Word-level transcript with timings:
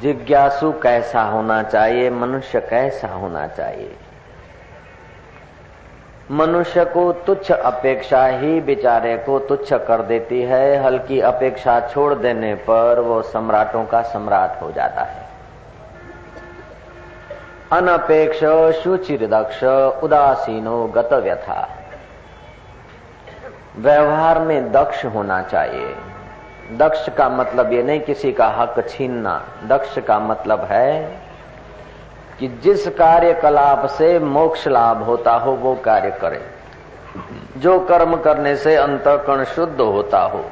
जिज्ञासु 0.00 0.72
कैसा 0.72 1.22
होना 1.22 1.62
चाहिए, 1.62 2.10
मनुष्य 2.10 2.60
कैसा 2.60 3.08
होना 3.08 3.46
चाहिए? 3.46 3.96
मनुष्य 6.30 6.84
को 6.84 7.12
तुच्छ 7.12 7.52
अपेक्षा 7.52 8.26
ही 8.26 8.60
बेचारे 8.60 9.16
को 9.16 9.38
तुच्छ 9.38 9.72
कर 9.72 10.02
देती 10.02 10.42
है। 10.42 10.82
हल्की 10.84 11.20
अपेक्षा 11.20 11.80
छोड़ 11.80 12.14
देने 12.14 12.54
पर 12.54 13.00
वो 13.00 13.22
सम्राटों 13.22 13.84
का 13.84 14.02
सम्राट 14.02 14.62
हो 14.62 14.72
जाता 14.72 15.02
है। 15.02 15.24
अनपेक्ष 17.72 18.40
सुचिर 18.82 19.26
दक्ष 19.26 19.64
उदासीनो 20.04 20.86
गत 20.86 21.12
व्यथा 21.12 21.68
व्यवहार 23.76 24.38
में 24.38 24.72
दक्ष 24.72 25.04
होना 25.04 25.42
चाहिए। 25.42 25.96
दक्ष 26.72 27.08
का 27.08 27.28
मतलब 27.28 27.72
ये 27.72 27.82
नहीं 27.82 28.00
किसी 28.00 28.32
का 28.32 28.46
हक 28.48 28.88
छीनना। 28.88 29.40
दक्ष 29.64 29.98
का 29.98 30.18
मतलब 30.18 30.64
है 30.64 31.18
कि 32.38 32.48
जिस 32.48 32.88
कार्यकलाप 32.88 33.86
से 33.86 34.18
मोक्ष 34.18 34.66
लाभ 34.68 35.02
होता 35.02 35.32
हो, 35.32 35.52
वो 35.52 35.74
कार्य 35.74 36.10
करे। 36.10 36.42
जो 37.56 37.78
कर्म 37.80 38.16
करने 38.16 38.56
से 38.56 38.76
अंतकरण 38.76 39.44
शुद्ध 39.44 39.80
होता 39.80 40.20
हो, 40.20 40.44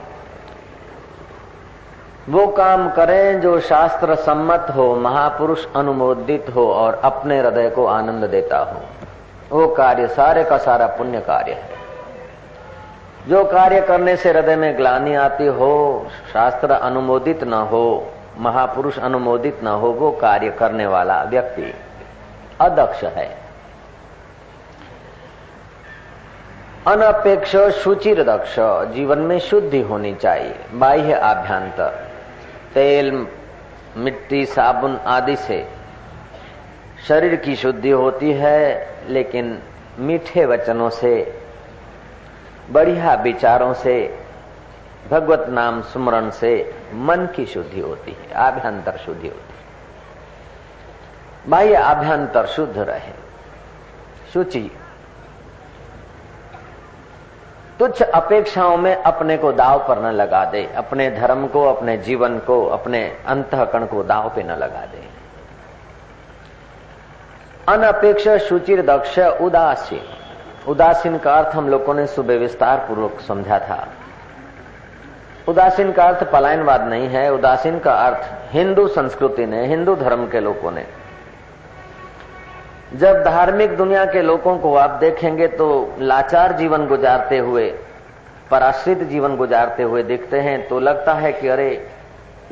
वो 2.28 2.46
काम 2.46 2.90
करें 2.90 3.40
जो 3.40 3.58
शास्त्र 3.60 4.14
सम्मत 4.14 4.66
हो, 4.76 4.94
महापुरुष 4.96 5.66
अनुमोदित 5.76 6.46
हो 6.54 6.72
और 6.72 6.94
अपने 6.94 7.40
हृदय 7.40 7.70
को 7.70 7.86
आनंद 7.86 8.24
देता 8.24 8.58
हो। 8.58 8.80
वो 9.52 9.66
कार्य 9.68 10.08
सारे 10.08 10.44
का 10.44 10.58
सारा 10.58 10.86
पुण्य 10.86 11.20
कार्य 11.20 11.52
है। 11.52 11.71
जो 13.28 13.44
कार्य 13.44 13.80
करने 13.80 14.16
से 14.16 14.30
हृदय 14.30 14.56
में 14.56 14.76
ग्लानी 14.78 15.14
आती 15.14 15.46
हो, 15.46 16.06
शास्त्र 16.32 16.70
अनुमोदित 16.70 17.44
न 17.44 17.52
हो, 17.52 18.12
महापुरुष 18.38 18.98
अनुमोदित 18.98 19.60
न 19.64 19.66
हो, 19.66 19.90
वो 19.90 20.10
कार्य 20.10 20.50
करने 20.50 20.86
वाला 20.86 21.22
व्यक्ति 21.22 21.74
अदक्ष 22.60 23.04
है। 23.04 23.38
अनपेक्ष 26.86 27.56
सुचिर 27.56 28.22
दक्ष, 28.22 28.56
जीवन 28.94 29.18
में 29.18 29.38
शुद्धि 29.38 29.80
होनी 29.80 30.14
चाहिए। 30.14 30.54
बाह्य 30.74 31.12
आभ्यंतर 31.12 32.08
तेल, 32.74 33.26
मिट्टी, 33.96 34.46
साबुन 34.46 34.96
आदि 35.06 35.36
से 35.36 35.68
शरीर 37.08 37.36
की 37.36 37.56
शुद्धि 37.56 37.90
होती 37.90 38.32
है, 38.32 38.88
लेकिन 39.08 39.58
मीठे 39.98 40.44
वचनों 40.44 40.90
से 40.90 41.41
बढ़िया 42.72 43.14
विचारों 43.14 43.74
से, 43.74 44.24
भगवत 45.10 45.46
नाम 45.48 45.82
स्मरण 45.82 46.30
से 46.30 46.74
मन 46.94 47.28
की 47.36 47.46
शुद्धि 47.46 47.80
होती 47.80 48.12
है 48.12 48.34
आभ्यंतर 48.34 48.96
शुद्धि 48.96 49.28
होती 49.28 49.54
है। 49.54 49.62
बाह्य 51.50 51.74
आभ्यंतर 51.74 52.46
शुद्ध 52.46 52.78
रहे। 52.78 53.12
शुचि। 54.32 54.70
तुच्छ 57.78 58.02
अपेक्षाओं 58.02 58.76
में 58.76 58.96
अपने 58.96 59.36
को 59.36 59.52
दाव 59.52 59.78
पर 59.88 59.98
न 59.98 60.06
लगा 60.06 60.44
दे, 60.44 60.74
अपने 60.76 61.10
धर्म 61.10 61.46
को, 61.46 61.64
अपने 61.64 61.98
जीवन 61.98 62.38
को, 62.38 62.66
अपने 62.66 63.18
अंतकण 63.26 63.86
को 63.86 64.02
दाव 64.02 64.28
पे 64.28 64.42
न 64.42 64.50
लगा 64.50 64.80
दे। 64.80 65.08
अनपेक्ष 67.68 68.28
शुचिर 68.28 68.86
दक्ष 68.86 69.18
उदासीन। 69.18 70.21
उदासीन 70.68 71.18
का 71.18 71.32
अर्थ 71.34 71.54
हम 71.56 71.68
लोगों 71.68 71.94
ने 71.94 72.06
सुबह 72.06 72.36
विस्तार 72.36 72.78
पूर्वक 72.78 73.20
समझा 73.20 73.58
था। 73.58 73.86
उदासीन 75.48 75.92
का 75.92 76.04
अर्थ 76.04 76.22
पलायनवाद 76.30 76.82
नहीं 76.82 77.08
है, 77.08 77.32
उदासीन 77.32 77.78
का 77.78 77.94
अर्थ 77.96 78.52
हिंदू 78.52 78.86
संस्कृति 78.88 79.46
ने, 79.46 79.66
हिंदू 79.66 79.94
धर्म 79.96 80.26
के 80.26 80.40
लोगों 80.40 80.70
ने। 80.70 80.86
जब 82.94 83.22
धार्मिक 83.24 83.76
दुनिया 83.76 84.04
के 84.04 84.22
लोगों 84.22 84.58
को 84.58 84.74
आप 84.74 84.90
देखेंगे 84.90 85.46
तो 85.48 85.94
लाचार 85.98 86.52
जीवन 86.52 86.86
गुजारते 86.86 87.38
हुए, 87.38 87.68
पराश्रित 88.50 89.02
जीवन 89.02 89.36
गुजारते 89.36 89.82
हुए 89.82 90.02
दिखते 90.02 90.40
हैं 90.40 90.68
तो 90.68 90.78
लगता 90.80 91.14
है 91.14 91.32
कि 91.32 91.48
अरे, 91.48 91.70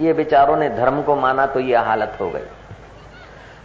ये 0.01 0.13
विचारों 0.13 0.57
ने 0.57 0.69
धर्म 0.69 1.03
को 1.03 1.17
माना 1.17 1.47
तो 1.47 1.61
ये 1.61 1.77
हालत 1.77 2.17
हो 2.21 2.31
गई। 2.31 2.47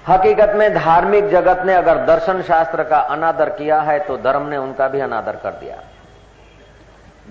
हकीकत 0.07 0.51
में 0.55 0.73
धार्मिक 0.73 1.29
जगत 1.29 1.61
ने 1.65 1.73
अगर 1.73 2.05
दर्शन 2.05 2.41
शास्त्र 2.41 2.83
का 2.83 2.97
अनादर 3.09 3.49
किया 3.49 3.79
है 3.81 3.97
तो 3.99 4.17
धर्म 4.17 4.47
ने 4.47 4.57
उनका 4.57 4.87
भी 4.87 4.99
अनादर 4.99 5.35
कर 5.35 5.51
दिया। 5.51 5.77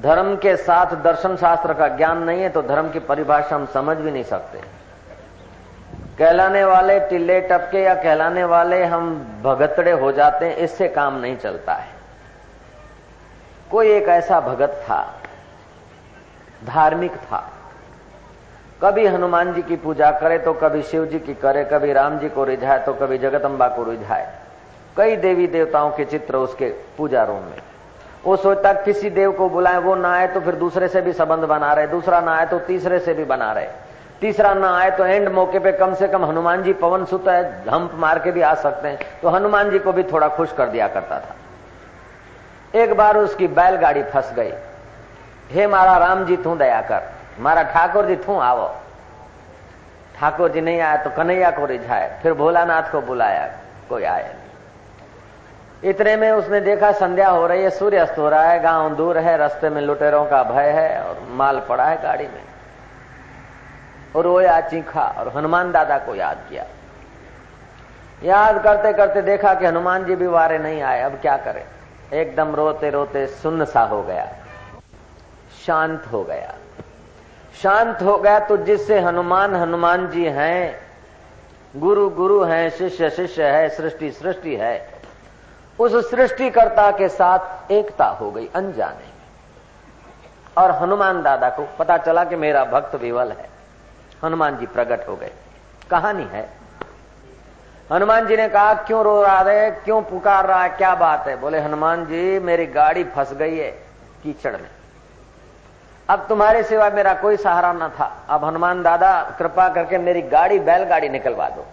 धर्म 0.03 0.35
के 0.37 0.57
साथ 0.57 0.95
दर्शन 1.03 1.37
शास्त्र 1.37 1.75
का 1.75 1.89
ज्ञान 1.89 2.23
नहीं 2.23 2.43
है 2.43 2.49
तो 2.49 2.63
धर्म 2.63 2.91
की 2.91 2.99
परिभाषा 3.01 3.55
हम 3.57 3.67
समझ 3.75 3.97
भी 3.97 4.11
नहीं 4.11 4.25
सकते। 4.25 4.61
कहलाने 6.19 6.65
वाले 6.65 6.99
टिल्ले 7.01 7.41
टपके 7.41 7.83
या 7.83 7.95
कहलाने 7.95 8.45
वाले 8.45 8.85
हम 8.85 9.15
भगतड़े 9.45 9.93
हो 9.93 10.13
जाते 10.13 10.47
हैं, 10.47 10.57
इससे 10.57 10.89
काम 10.89 11.21
नहीं 11.21 11.37
चलता 11.37 11.75
है। 11.75 11.89
कोई 13.71 13.91
एक 13.91 14.09
ऐसा 14.11 14.41
भगत 14.41 14.83
था, 14.85 15.03
धार्मिक 16.67 17.17
था। 17.23 17.49
कभी 18.83 19.07
हनुमान 19.07 19.53
जी 19.55 19.63
की 19.63 19.77
पूजा 19.77 20.11
करे 20.11 20.39
तो 20.39 20.53
कभी 20.53 20.83
शिव 20.83 21.05
जी 21.05 21.19
की 21.19 21.35
करे, 21.35 21.65
कभी 21.65 21.93
राम 21.93 22.19
जी 22.19 22.29
को 22.29 22.45
रिझाए 22.45 22.79
तो 22.79 22.93
कभी 22.93 23.19
जगत 23.19 23.33
जगदम्बा 23.33 23.69
को 23.69 23.85
रिझाए। 23.85 24.33
कई 24.97 25.17
देवी 25.17 25.47
देवताओं 25.47 25.91
के 25.91 26.05
चित्र 26.05 26.37
उसके 26.37 26.69
पूजा 26.99 27.23
रूम 27.25 27.43
में। 27.43 27.63
वो 28.25 28.37
सोचता 28.37 28.73
किसी 28.73 29.11
देव 29.11 29.33
को 29.33 29.49
बुलाए, 29.49 29.79
वो 29.79 29.95
ना 29.95 30.13
आए 30.15 30.27
तो 30.27 30.41
फिर 30.41 30.55
दूसरे 30.55 30.89
से 30.89 31.01
भी 31.01 31.13
संबंध 31.13 31.45
बना 31.45 31.73
रहे, 31.73 31.87
दूसरा 31.87 32.21
ना 32.21 32.35
आए 32.35 32.47
तो 32.47 32.59
तीसरे 32.59 32.99
से 32.99 33.15
भी 33.15 33.25
बना 33.25 33.53
रहे। 33.53 33.69
तीसरा 34.21 34.55
ना 34.55 34.77
आए 34.79 34.91
तो 34.91 35.05
एंड 35.05 35.29
मौके 35.29 35.59
पे 35.59 35.73
कम 35.73 35.95
से 35.95 36.09
कम 36.09 36.25
हनुमान 36.25 36.63
जी 36.63 36.73
पवन 36.73 37.05
सुत 37.05 37.29
है 37.29 37.65
धम्प 37.65 37.93
मार 37.95 38.19
के 38.19 38.31
भी 38.31 38.41
आ 38.41 38.55
सकते 38.55 38.89
हैं। 38.89 38.99
तो 39.23 39.29
हनुमान 39.29 39.71
जी 39.71 39.79
को 39.79 39.93
भी 39.93 40.03
थोड़ा 40.03 40.29
खुश 40.29 40.53
कर 40.53 40.67
दिया 40.67 40.89
करता 40.89 41.21
था। 41.21 41.35
एक 42.79 42.95
बार 42.95 43.17
उसकी 43.17 43.47
बैलगाड़ी 43.47 44.03
फंस 44.03 44.33
गई। 44.37 44.53
हे 45.51 45.67
मारा 45.67 45.97
राम 45.97 46.25
जी 46.25 46.37
तू 46.37 46.57
दया 46.57 46.81
कर। 46.81 47.14
मारा 47.41 47.63
ठाकुर 47.73 48.07
जी 48.07 48.17
थू 48.19 48.39
आओ 48.41 48.69
ठाकुर 50.17 50.51
जी 50.53 50.61
नहीं 50.61 50.81
आया 50.81 50.97
तो 51.05 51.11
कन्हैया 51.11 51.51
को 51.51 51.65
रिझाए 51.67 52.09
फिर 52.23 52.33
भोलानाथ 52.35 52.91
को 52.93 53.01
बुलाया 53.03 53.47
कोई 53.89 54.03
आया 54.05 54.27
नहीं 54.29 55.91
इतने 55.91 56.17
में 56.17 56.31
उसने 56.33 56.61
देखा 56.61 56.91
संध्या 56.95 57.29
हो 57.29 57.47
रही 57.47 57.63
है 57.63 57.71
सूर्य 57.71 57.99
अस्त 57.99 58.19
हो 58.19 58.29
रहा 58.29 58.51
है 58.51 58.61
गाँव 58.63 58.95
दूर 58.97 59.19
है 59.19 59.37
रास्ते 59.37 59.71
में 59.71 59.81
लुटेरों 59.83 60.25
का 60.27 60.43
भय 60.45 60.71
है 60.73 61.03
और 61.03 61.27
माल 61.37 61.61
पड़ा 61.69 61.85
है 61.85 62.01
गाड़ी 62.03 62.27
में 62.27 62.43
और 64.17 64.25
रोया 64.25 64.61
चीखा 64.63 65.05
और 65.19 65.33
हनुमान 65.37 65.73
दादा 65.73 65.99
को 65.99 66.15
याद 66.15 66.47
किया 66.49 66.65
याद 68.25 68.63
करते 68.63 68.93
करते 68.93 69.23
देखा 69.23 69.55
कि 69.55 69.67
हनुमान 69.67 70.05
जी 70.05 70.15
भी 70.17 70.27
वारे 70.29 70.59
नहीं 70.59 70.83
आए 70.83 71.01
अब 71.03 71.19
क्या 71.21 71.37
करें 71.37 71.65
एकदम 72.13 72.55
रोते 72.55 72.91
रोते 72.91 73.27
सुन्न 73.35 73.65
सा 73.67 73.83
हो 73.85 74.03
गया 74.03 74.27
शांत 75.67 76.07
हो 76.13 76.23
गया 76.25 76.55
शांत 77.63 78.03
हो 78.03 78.19
गया 78.19 78.39
तो 78.41 78.57
जिससे 78.57 79.01
हनुमान 79.01 79.57
हनुमान 79.57 80.11
जी 80.11 80.25
हैं, 80.25 80.81
गुरु 81.77 82.11
गुरु 82.11 82.43
हैं, 82.45 82.71
शिष्य 82.71 83.11
शिष्य 83.11 83.45
है, 83.45 83.69
सृष्टि 83.69 84.11
सृष्टि 84.11 84.57
है, 84.57 84.95
उस 85.79 86.11
सृष्टिकर्ता 86.11 86.91
के 86.91 87.09
साथ 87.09 87.73
एकता 87.73 88.05
हो 88.05 88.31
गई 88.31 88.51
अनजाने 88.55 89.15
और 90.57 90.71
हनुमान 90.71 91.23
दादा 91.23 91.49
को 91.49 91.69
पता 91.79 91.97
चला 91.97 92.25
कि 92.25 92.37
मेरा 92.37 92.65
भक्त 92.65 92.95
विवल 92.95 93.29
है। 93.29 93.49
हनुमान 94.25 94.59
जी 94.59 94.67
प्रकट 94.67 95.09
हो 95.09 95.17
गए। 95.17 95.33
कहानी 95.91 96.25
है। 96.25 96.49
हनुमान 97.93 98.27
जी 98.27 98.37
ने 98.37 98.49
कहा, 98.49 98.75
क्यों 98.75 99.05
रो 99.05 99.23
रहा 99.23 99.39
है? 99.39 99.71
क्यों 99.71 100.03
पुकार 100.03 100.47
रहा 100.47 100.63
है? 100.63 100.69
क्या 100.69 100.95
बात 100.95 101.29
है? 101.29 101.37
बोले, 101.37 101.59
हनुमान 101.59 102.07
जी, 102.07 102.39
मेरी 102.39 102.67
गाड़ी 102.67 103.05
फंस 103.05 103.33
गई 103.33 103.57
है 103.57 103.71
कीचड़ 104.23 104.53
में। 104.53 104.71
अब 106.11 106.27
तुम्हारे 106.29 106.63
सिवा 106.63 106.91
मेरा 106.91 107.15
कोई 107.15 107.37
सहारा 107.37 107.73
न 107.73 107.89
था। 107.89 108.27
अब 108.29 108.45
हनुमान 108.45 108.83
दादा, 108.83 109.37
कृपा 109.39 109.69
करके 109.69 109.99
मेरी 109.99 110.23
गाड़ी, 110.23 110.59
बैलगाड़ी 110.59 111.09
निकलवा 111.09 111.49
दो। 111.49 111.67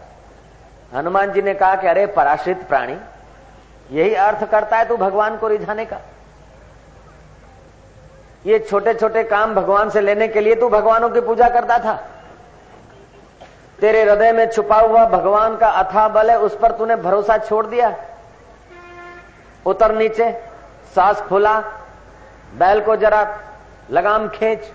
हनुमान 0.98 1.32
जी 1.32 1.42
ने 1.42 1.54
कहा 1.54 1.76
कि 1.76 1.88
अरे, 1.88 2.06
पराश्रित 2.06 2.68
प्राणी, 2.68 2.98
यही 3.92 4.14
अर्थ 4.14 4.52
करता 4.52 4.78
है 4.78 4.86
तू 4.86 4.98
भगवान 4.98 5.38
को 5.38 5.48
रिझाने 5.48 5.86
का। 5.86 5.98
ये 8.46 8.60
छोटे 8.60 8.94
छोटे 8.94 9.24
काम 9.24 9.56
भगवान 9.56 9.90
से 9.90 10.02
लेने 10.02 10.28
के 10.28 10.42
लिए 10.42 10.56
तू 10.56 10.70
भगवानों 10.70 11.10
की 11.10 11.22
पूजा 11.22 11.50
करता 11.50 11.78
था। 11.80 11.94
तेरे 13.80 14.02
हृदय 14.04 14.32
में 14.32 14.52
छुपा 14.52 14.80
हुआ 14.80 15.06
भगवान 15.06 15.58
का 15.58 15.68
अथा 15.68 16.08
बल 16.08 16.30
है, 16.30 16.40
उस 16.40 16.58
पर 16.60 16.72
तूने 16.72 16.96
भरोसा 16.96 17.38
छोड़ 17.38 17.66
दिया। 17.66 17.96
उतर 19.66 19.96
नीचे, 19.96 20.32
सांस 20.96 21.22
खुला, 21.22 21.60
बैल 22.54 22.82
को 22.82 22.96
जरा 22.96 23.24
लगाम 23.92 24.28
खींच 24.30 24.72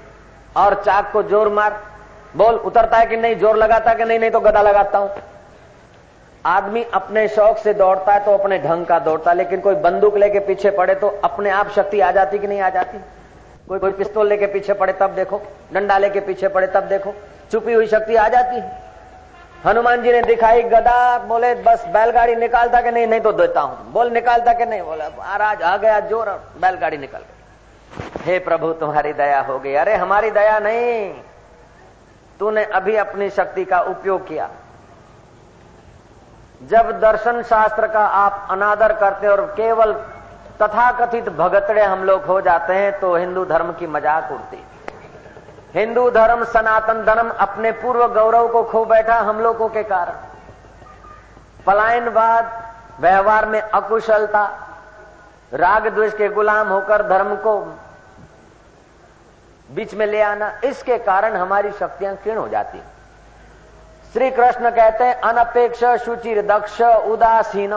और 0.57 0.75
चाक 0.85 1.11
को 1.13 1.23
ज़ोर 1.25 1.49
मार। 1.51 1.81
बोल, 2.37 2.55
उतरता 2.57 2.99
है 2.99 3.07
कि 3.07 3.17
नहीं? 3.17 3.39
ज़ोर 3.39 3.57
लगाता 3.57 3.91
है 3.91 3.97
कि 3.97 4.05
नहीं? 4.05 4.19
नहीं 4.19 4.31
तो 4.31 4.41
गदा 4.41 4.63
लगाता 4.63 4.99
हूँ। 4.99 5.11
आदमी 6.45 6.85
अपने 6.95 7.27
शौक 7.29 7.59
से 7.59 7.75
दौड़ता 7.75 8.13
है 8.13 8.25
तो 8.25 8.33
अपने 8.33 8.59
ढंग 8.59 8.87
का 8.87 8.99
दौड़ता 9.01 9.31
है, 9.31 9.37
लेकिन 9.37 9.61
कोई 9.61 9.75
बंदूक 9.77 10.17
लेके 10.17 10.39
पीछे 10.41 10.71
पड़े 10.73 10.95
तो 10.95 11.09
अपने 11.25 11.51
आप 11.53 11.71
शक्ति 11.71 12.01
आ 12.01 12.11
जाती 12.13 12.39
कि 12.39 12.47
नहीं 12.47 12.61
आ 12.61 12.69
जाती? 12.71 12.99
कोई 13.69 13.79
कोई 13.79 13.93
पिस्तौल 13.93 14.29
लेके 14.29 14.47
पीछे 14.47 14.73
पड़े 14.75 14.93
तब 14.93 15.15
देखो, 15.15 15.41
डंडा 15.73 15.97
लेके 15.99 16.21
पीछे 16.21 16.49
पड़े 16.49 16.67
तब 16.67 16.85
देखो, 16.89 17.15
छुपी 17.53 17.73
हुई 17.73 17.87
शक्ति 17.87 18.17
आ 18.17 18.29
जाती 18.29 18.57
है। 18.57 18.85
हनुमान 19.65 20.03
जी 20.03 20.13
ने 20.13 20.21
दिखाई, 20.23 20.63
गदा 20.65 21.19
बोले, 21.19 21.55
बस 21.57 21.85
बैलगाड़ी 21.89 22.35
निकालता 22.37 22.81
कि 22.81 22.91
नहीं? 22.91 23.07
नहीं 23.07 23.21
तो 23.21 23.33
देता 23.35 23.61
हूँ। 23.61 23.93
बोल, 23.93 24.11
निकालता 24.13 24.53
कि 24.53 24.67
नहीं? 24.67 24.83
बोला 24.83 25.09
महाराज 25.19 25.63
आ 25.63 25.77
गया 25.77 25.99
ज़ोर 26.03 26.29
और 26.29 26.45
बैलगाड़ी 26.61 26.97
निकल 26.99 27.19
गई 27.19 27.36
हे 28.21 28.39
प्रभु, 28.39 28.73
तुम्हारी 28.73 29.13
दया 29.13 29.41
हो 29.41 29.59
गई। 29.59 29.75
अरे, 29.75 29.95
हमारी 29.95 30.31
दया 30.31 30.59
नहीं। 30.59 31.13
तूने 32.41 32.65
अभी 32.65 32.97
अपनी 32.97 33.31
शक्ति 33.31 33.65
का 33.65 33.81
उपयोग 33.81 34.27
किया। 34.29 34.49
जब 36.63 36.91
दर्शन 37.01 37.43
शास्त्र 37.43 37.87
का 37.87 38.07
आप 38.07 38.47
अनादर 38.51 38.93
करते 38.93 39.27
और 39.27 39.41
केवल 39.57 39.93
तथाकथित 40.63 41.29
भगतड़े 41.29 41.83
हम 41.83 42.05
लोग 42.05 42.25
हो 42.25 42.41
जाते 42.41 42.75
हैं 42.75 42.99
तो 43.01 43.15
हिंदू 43.17 43.45
धर्म 43.45 43.73
की 43.73 43.87
मज़ाक 43.87 44.31
उड़ती। 44.33 44.63
हिंदू 45.75 46.11
धर्म, 46.11 46.45
सनातन 46.45 47.05
धर्म 47.05 47.31
अपने 47.31 47.73
पूर्व 47.73 48.07
गौरव 48.15 48.49
को 48.49 48.63
खो 48.63 48.85
बैठा 48.85 49.19
हम 49.21 49.41
लोगों 49.41 49.69
के 49.69 49.83
कारण। 49.83 50.15
पलायनवाद, 51.67 52.53
व्यवहार 53.01 53.47
में 53.47 53.61
अकुशलता 53.61 54.49
राग 55.53 55.87
द्वेष 55.89 56.15
के 56.15 56.29
गुलाम 56.29 56.69
होकर 56.69 57.03
धर्म 57.09 57.35
को 57.37 57.59
बीच 59.71 59.95
में 59.95 60.07
ले 60.07 60.21
आना, 60.23 60.61
इसके 60.65 60.99
कारण 60.99 61.37
हमारी 61.37 61.71
शक्तियाँ 61.73 62.15
क्षीण 62.17 62.37
हो 62.37 62.49
जाती 62.49 62.83
श्री 64.13 64.31
कृष्ण 64.31 64.71
कहते 64.71 65.05
हैं, 65.05 65.15
अनपेक्ष 65.15 65.85
शुचिर 66.05 66.41
दक्ष, 66.47 66.81
उदासीन। 66.81 67.73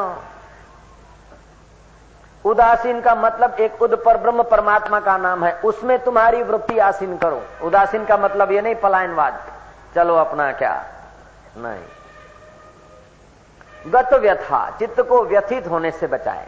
उदासीन 2.46 3.02
का 3.02 3.16
मतलब 3.16 3.54
एक 3.54 3.82
उद 3.82 3.96
पर 4.06 4.18
ब्रह्म 4.18 4.44
परमात्मा 4.44 5.00
का 5.00 5.18
नाम 5.18 5.46
है। 5.46 5.52
उसमें 5.62 5.98
तुम्हारी 6.04 6.44
वृत्ति 6.44 6.78
आसीन 6.80 7.18
करो। 7.18 7.42
उदासीन 7.64 8.06
का 8.06 8.18
मतलब 8.18 8.52
ये 8.52 8.62
नहीं, 8.62 8.76
पलायनवाद। 8.76 9.42
चलो 9.96 10.16
अपना 10.16 10.52
क्या? 10.52 10.86
नहीं। 11.58 11.84
गत 13.92 14.14
व्यथा, 14.14 14.70
चित्त 14.80 15.02
को 15.02 15.24
व्यथित 15.24 15.68
होने 15.68 15.92
से 15.92 16.08
बचाए। 16.08 16.48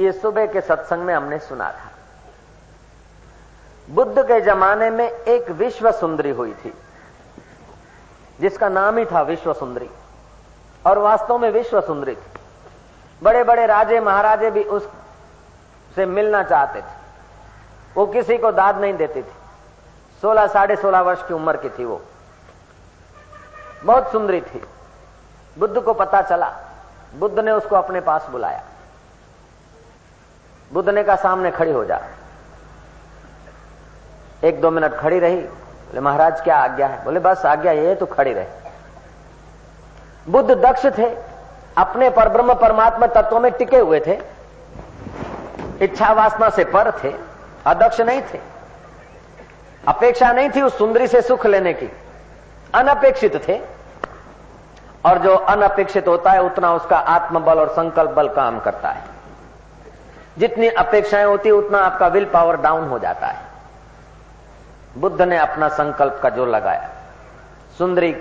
ये 0.00 0.12
सुबह 0.12 0.46
के 0.46 0.60
सत्संग 0.60 0.98
में 0.98 1.14
हमने 1.14 1.38
सुना 1.38 1.72
था। 1.72 1.90
बुद्ध 3.90 4.22
के 4.22 4.40
जमाने 4.40 4.90
में 4.90 5.10
एक 5.10 5.50
विश्व 5.50 5.92
सुंदरी 5.92 6.30
हुई 6.30 6.52
थी, 6.52 6.74
जिसका 8.40 8.68
नाम 8.68 8.98
ही 8.98 9.04
था 9.04 9.22
विश्व 9.22 9.52
सुंदरी 9.52 9.90
और 10.86 10.98
वास्तव 10.98 11.38
में 11.38 11.50
विश्व 11.50 11.80
सुंदरी 11.80 12.14
थी। 12.14 12.40
बड़े 13.22 13.44
बड़े 13.44 13.66
राजे, 13.66 14.00
महाराजे 14.00 14.50
भी 14.50 14.64
उस 14.64 14.88
से 15.94 16.06
मिलना 16.06 16.42
चाहते 16.42 16.80
थे। 16.80 16.94
वो 17.96 18.06
किसी 18.06 18.38
को 18.38 18.52
दाद 18.52 18.78
नहीं 18.78 18.94
देती 18.94 19.22
थी। 19.22 19.34
सोलह, 20.20 20.46
साढ़े 20.46 20.76
सोलह 20.76 21.00
वर्ष 21.00 21.28
की 21.28 21.34
उम्र 21.34 21.56
की 21.56 21.68
थी 21.68 21.84
वो। 21.84 22.02
बहुत 23.84 24.12
सुंदरी 24.12 24.40
थी। 24.40 24.64
बुद्ध 25.58 25.80
को 25.80 25.94
पता 25.94 26.22
चला। 26.22 26.58
बुद्ध 27.16 27.38
ने 27.38 27.50
उसको 27.50 27.76
अपने 27.76 28.00
पास 28.00 28.26
बुलाया। 28.26 28.64
बुद्ध 30.72 30.88
ने 30.88 31.04
कहा 31.04 31.16
सामने 31.16 31.50
खड़ी 31.50 31.72
हो 31.72 31.84
जा। 31.84 32.00
एक 34.44 34.60
दो 34.60 34.70
मिनट 34.70 34.94
खड़ी 34.94 35.18
रही, 35.18 35.36
बोले, 35.36 36.00
महाराज, 36.00 36.40
क्या 36.40 36.56
आज्ञा 36.56 36.86
है? 36.86 37.04
बोले, 37.04 37.20
बस 37.20 37.46
आज्ञा 37.46 37.72
ये 37.72 37.94
तो 37.94 38.06
खड़ी 38.06 38.32
रहे। 38.32 38.46
बुद्ध 40.28 40.50
दक्ष 40.50 40.86
थे, 40.98 41.16
अपने 41.78 42.10
पर 42.10 42.28
ब्रह्म 42.28 42.54
परमात्मा 42.54 43.06
तत्व 43.06 43.38
में 43.38 43.52
टिके 43.52 43.78
हुए 43.78 44.00
थे, 44.00 44.18
इच्छा 45.80 46.12
वासना 46.12 46.50
से 46.50 46.64
पर 46.64 46.90
थे, 47.04 47.14
अदक्ष 47.66 48.00
नहीं 48.00 48.22
थे। 48.22 48.40
अपेक्षा 49.88 50.32
नहीं 50.32 50.50
थी 50.50 50.62
उस 50.62 50.78
सुंदरी 50.78 51.06
से 51.06 51.22
सुख 51.22 51.46
लेने 51.46 51.72
की, 51.72 51.90
अनपेक्षित 52.74 53.48
थे। 53.48 53.60
और 55.06 55.18
जो 55.18 55.34
अनपेक्षित 55.34 56.08
होता 56.08 56.30
है, 56.30 56.42
उतना 56.42 56.74
उसका 56.74 56.96
आत्मबल 56.96 57.58
और 57.58 57.68
संकल्प 57.68 58.10
बल 58.10 58.28
काम 58.28 58.60
करता 58.60 58.88
है। 58.88 59.13
जितनी 60.38 60.68
अपेक्षाएँ 60.68 61.24
होती 61.24 61.48
है, 61.48 61.54
उतना 61.54 61.78
आपका 61.78 62.06
विल 62.06 62.24
पावर 62.24 62.56
डाउन 62.56 62.88
हो 62.88 62.98
जाता 62.98 63.26
है। 63.26 63.40
बुद्ध 64.98 65.22
ने 65.22 65.38
अपना 65.38 65.68
संकल्प 65.68 66.20
का 66.22 66.30
ज़ोर 66.30 66.48
लगाया। 66.48 66.90
सुंदरी 67.78 68.16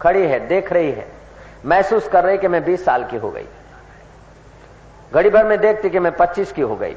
खड़ी 0.00 0.26
है, 0.26 0.48
देख 0.48 0.72
रही 0.72 0.92
है। 0.92 1.12
महसूस 1.66 2.08
कर 2.08 2.24
रही 2.24 2.38
कि 2.38 2.48
मैं 2.48 2.64
20 2.64 2.84
साल 2.84 3.04
की 3.04 3.16
हो 3.16 3.30
गई। 3.30 3.46
घड़ी 5.14 5.30
भर 5.30 5.44
में 5.44 5.60
देखती 5.60 5.90
कि 5.90 5.98
मैं 5.98 6.16
25 6.16 6.52
की 6.52 6.62
हो 6.62 6.76
गई। 6.76 6.96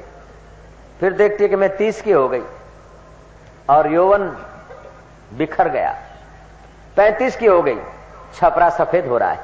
फिर 1.00 1.14
देखती 1.14 1.50
कि 1.50 1.56
मैं 1.56 1.78
30 1.78 2.02
की 2.02 2.12
हो 2.12 2.30
गई। 2.30 2.44
और 3.70 3.88
यौवन 3.88 4.38
बिखर 5.34 5.70
गया। 5.70 5.96
35 6.98 7.36
की 7.36 7.46
हो 7.46 7.62
गई। 7.62 7.78
छपरा 8.36 8.70
सफ़ेद 8.70 9.08
हो 9.08 9.18
रहा 9.18 9.32
है। 9.32 9.40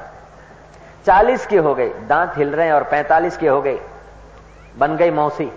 40 1.06 1.46
की 1.46 1.56
हो 1.56 1.74
गई। 1.74 1.88
दांत 1.88 2.32
हिल 2.36 2.54
रहे 2.54 2.66
हैं 2.66 2.74
और 2.74 2.84
45 2.84 3.36
की 3.36 3.46
हो 3.46 3.62
गई। 3.62 3.78
बन 4.78 4.96
गई 4.96 5.10
मौसी। 5.10 5.52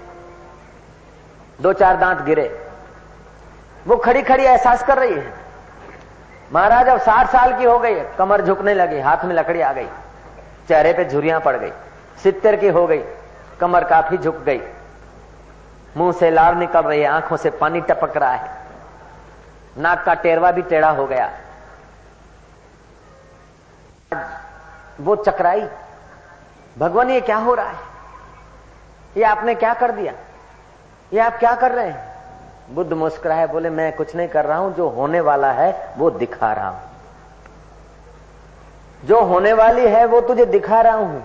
दो 1.61 1.73
चार 1.73 1.97
दांत 1.97 2.21
गिरे। 2.21 2.69
वो 3.87 3.97
खड़ी 3.97 4.21
खड़ी 4.21 4.43
एहसास 4.43 4.83
कर 4.83 4.97
रही 4.97 5.13
है। 5.13 5.33
महाराज, 6.53 6.87
अब 6.87 6.99
साठ 6.99 7.29
साल 7.29 7.57
की 7.57 7.63
हो 7.63 7.79
गई 7.79 7.99
कमर 7.99 8.41
झुकने 8.41 8.73
लगी, 8.73 8.99
हाथ 8.99 9.25
में 9.25 9.35
लकड़ी 9.35 9.61
आ 9.61 9.73
गई। 9.73 9.87
चेहरे 10.67 10.93
पे 10.93 11.05
झुरियाँ 11.05 11.39
पड़ 11.41 11.57
गई। 11.57 11.71
सितर 12.23 12.55
की 12.55 12.67
हो 12.67 12.87
गई। 12.87 13.03
कमर 13.59 13.83
काफ़ी 13.83 14.17
झुक 14.17 14.35
गई। 14.35 14.61
मुँह 15.97 16.11
से 16.11 16.31
लार 16.31 16.55
निकल 16.55 16.81
रही 16.81 17.01
है, 17.01 17.07
आँखों 17.07 17.37
से 17.37 17.49
पानी 17.49 17.81
टपक 17.81 18.17
रहा 18.17 18.31
है। 18.31 18.51
नाक 19.77 20.03
का 20.03 20.13
टेरवा 20.13 20.51
भी 20.51 20.61
टेढ़ा 20.61 20.89
हो 20.89 21.07
गया। 21.07 21.31
वो 24.99 25.15
चकराई। 25.15 25.69
भगवान, 26.77 27.09
ये 27.09 27.21
क्या 27.21 27.37
हो 27.37 27.53
रहा 27.53 27.69
है? 27.69 27.86
ये 29.17 29.23
आपने 29.23 29.55
क्या 29.55 29.73
कर 29.73 29.91
दिया? 29.91 30.13
ये 31.13 31.19
आप 31.19 31.39
क्या 31.39 31.55
कर 31.55 31.71
रहे 31.71 31.87
हैं? 31.87 32.17
बुद्ध 32.75 32.93
मुस्कुराए, 32.93 33.47
बोले, 33.47 33.69
मैं 33.69 33.95
कुछ 33.95 34.15
नहीं 34.15 34.27
कर 34.27 34.45
रहा 34.45 34.57
हूँ, 34.57 34.75
जो 34.75 34.89
होने 34.89 35.21
वाला 35.21 35.51
है, 35.51 35.93
वो 35.97 36.11
दिखा 36.11 36.53
रहा 36.53 36.69
हूँ। 36.69 36.79
जो 39.05 39.21
होने 39.21 39.53
वाली 39.53 39.87
है, 39.87 40.05
वो 40.05 40.21
तुझे 40.21 40.45
दिखा 40.45 40.81
रहा 40.81 40.93
हूँ। 40.93 41.23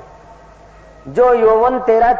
जो 1.08 1.34
यौवन 1.34 1.80
तेरा, 1.80 2.16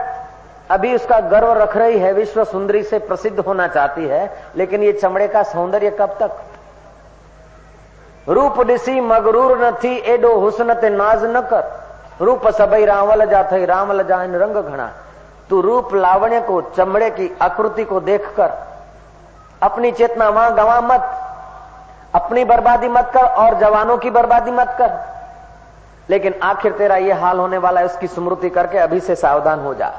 अभी 0.71 0.95
उसका 0.95 1.21
गर्व 1.21 1.53
रख 1.53 1.77
रही 1.77 1.99
है, 1.99 2.13
विश्व 2.13 2.45
सुंदरी 2.45 2.83
से 2.83 2.99
प्रसिद्ध 2.99 3.41
होना 3.41 3.69
चाहती 3.69 4.05
है, 4.05 4.45
लेकिन 4.57 4.83
ये 4.83 4.93
चमड़े 4.93 5.29
का 5.29 5.43
सौंदर्य 5.43 5.91
कब 5.91 6.17
तक? 6.23 6.31
रूप 8.29 8.58
ॾिसी 8.58 9.01
मगरूर 9.01 9.65
न 9.65 9.70
थी, 9.70 9.96
एडो 9.99 10.51
ते 10.51 10.91
नाज़ 10.91 11.27
न 11.27 11.41
कर। 11.41 11.82
रूप 12.20 12.49
सबई 12.49 12.85
रावल 12.85 13.25
जा 13.25 13.41
रावल 13.53 14.03
जा 14.03 14.23
इन 14.23 14.35
रंग 14.35 14.55
घना 14.55 14.93
तू 15.53 15.61
रूप 15.61 15.94
लावण्य 15.94 16.41
को, 16.41 16.63
चमड़े 16.63 17.11
की 17.11 17.39
आकृति 17.43 17.85
को 17.85 18.01
देखकर, 18.01 18.53
अपनी 19.63 19.93
चेतना 19.93 20.29
वहाँ 20.29 20.55
गवा 20.55 20.81
मत। 20.81 21.01
अपनी 22.15 22.44
बर्बादी 22.44 22.89
मत 22.89 23.11
कर 23.15 23.25
और 23.25 23.55
जवानों 23.55 23.99
की 23.99 24.11
बर्बादी 24.11 24.51
मत 24.51 24.77
कर। 24.79 24.99
लेकिन 26.11 26.41
आखिर 26.43 26.73
तेरा 26.73 26.97
यह 26.97 27.25
हाल 27.25 27.39
होने 27.39 27.59
वाला 27.59 27.81
है, 27.81 27.87
उसकी 27.87 28.06
स्मृति 28.06 28.51
करके 28.51 28.79
अभी 28.79 29.01
से 29.01 29.15
सावधान 29.15 29.61
हो 29.61 29.75
जा। 29.75 29.93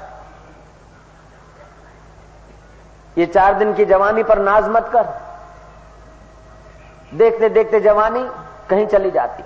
ये 3.17 3.25
चार 3.25 3.53
दिन 3.53 3.73
की 3.73 3.85
जवानी 3.85 4.23
पर 4.23 4.39
नाज 4.39 4.67
मत 4.67 4.89
कर। 4.93 5.07
देखते 7.13 7.49
देखते 7.49 7.79
जवानी 7.79 8.29
कहीं 8.69 8.87
चली 8.87 9.11
जाती। 9.11 9.43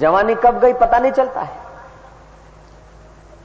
जवानी 0.00 0.34
कब 0.34 0.58
गई 0.58 0.72
पता 0.72 0.98
नहीं 0.98 1.12
चलता 1.12 1.40
है। 1.40 1.58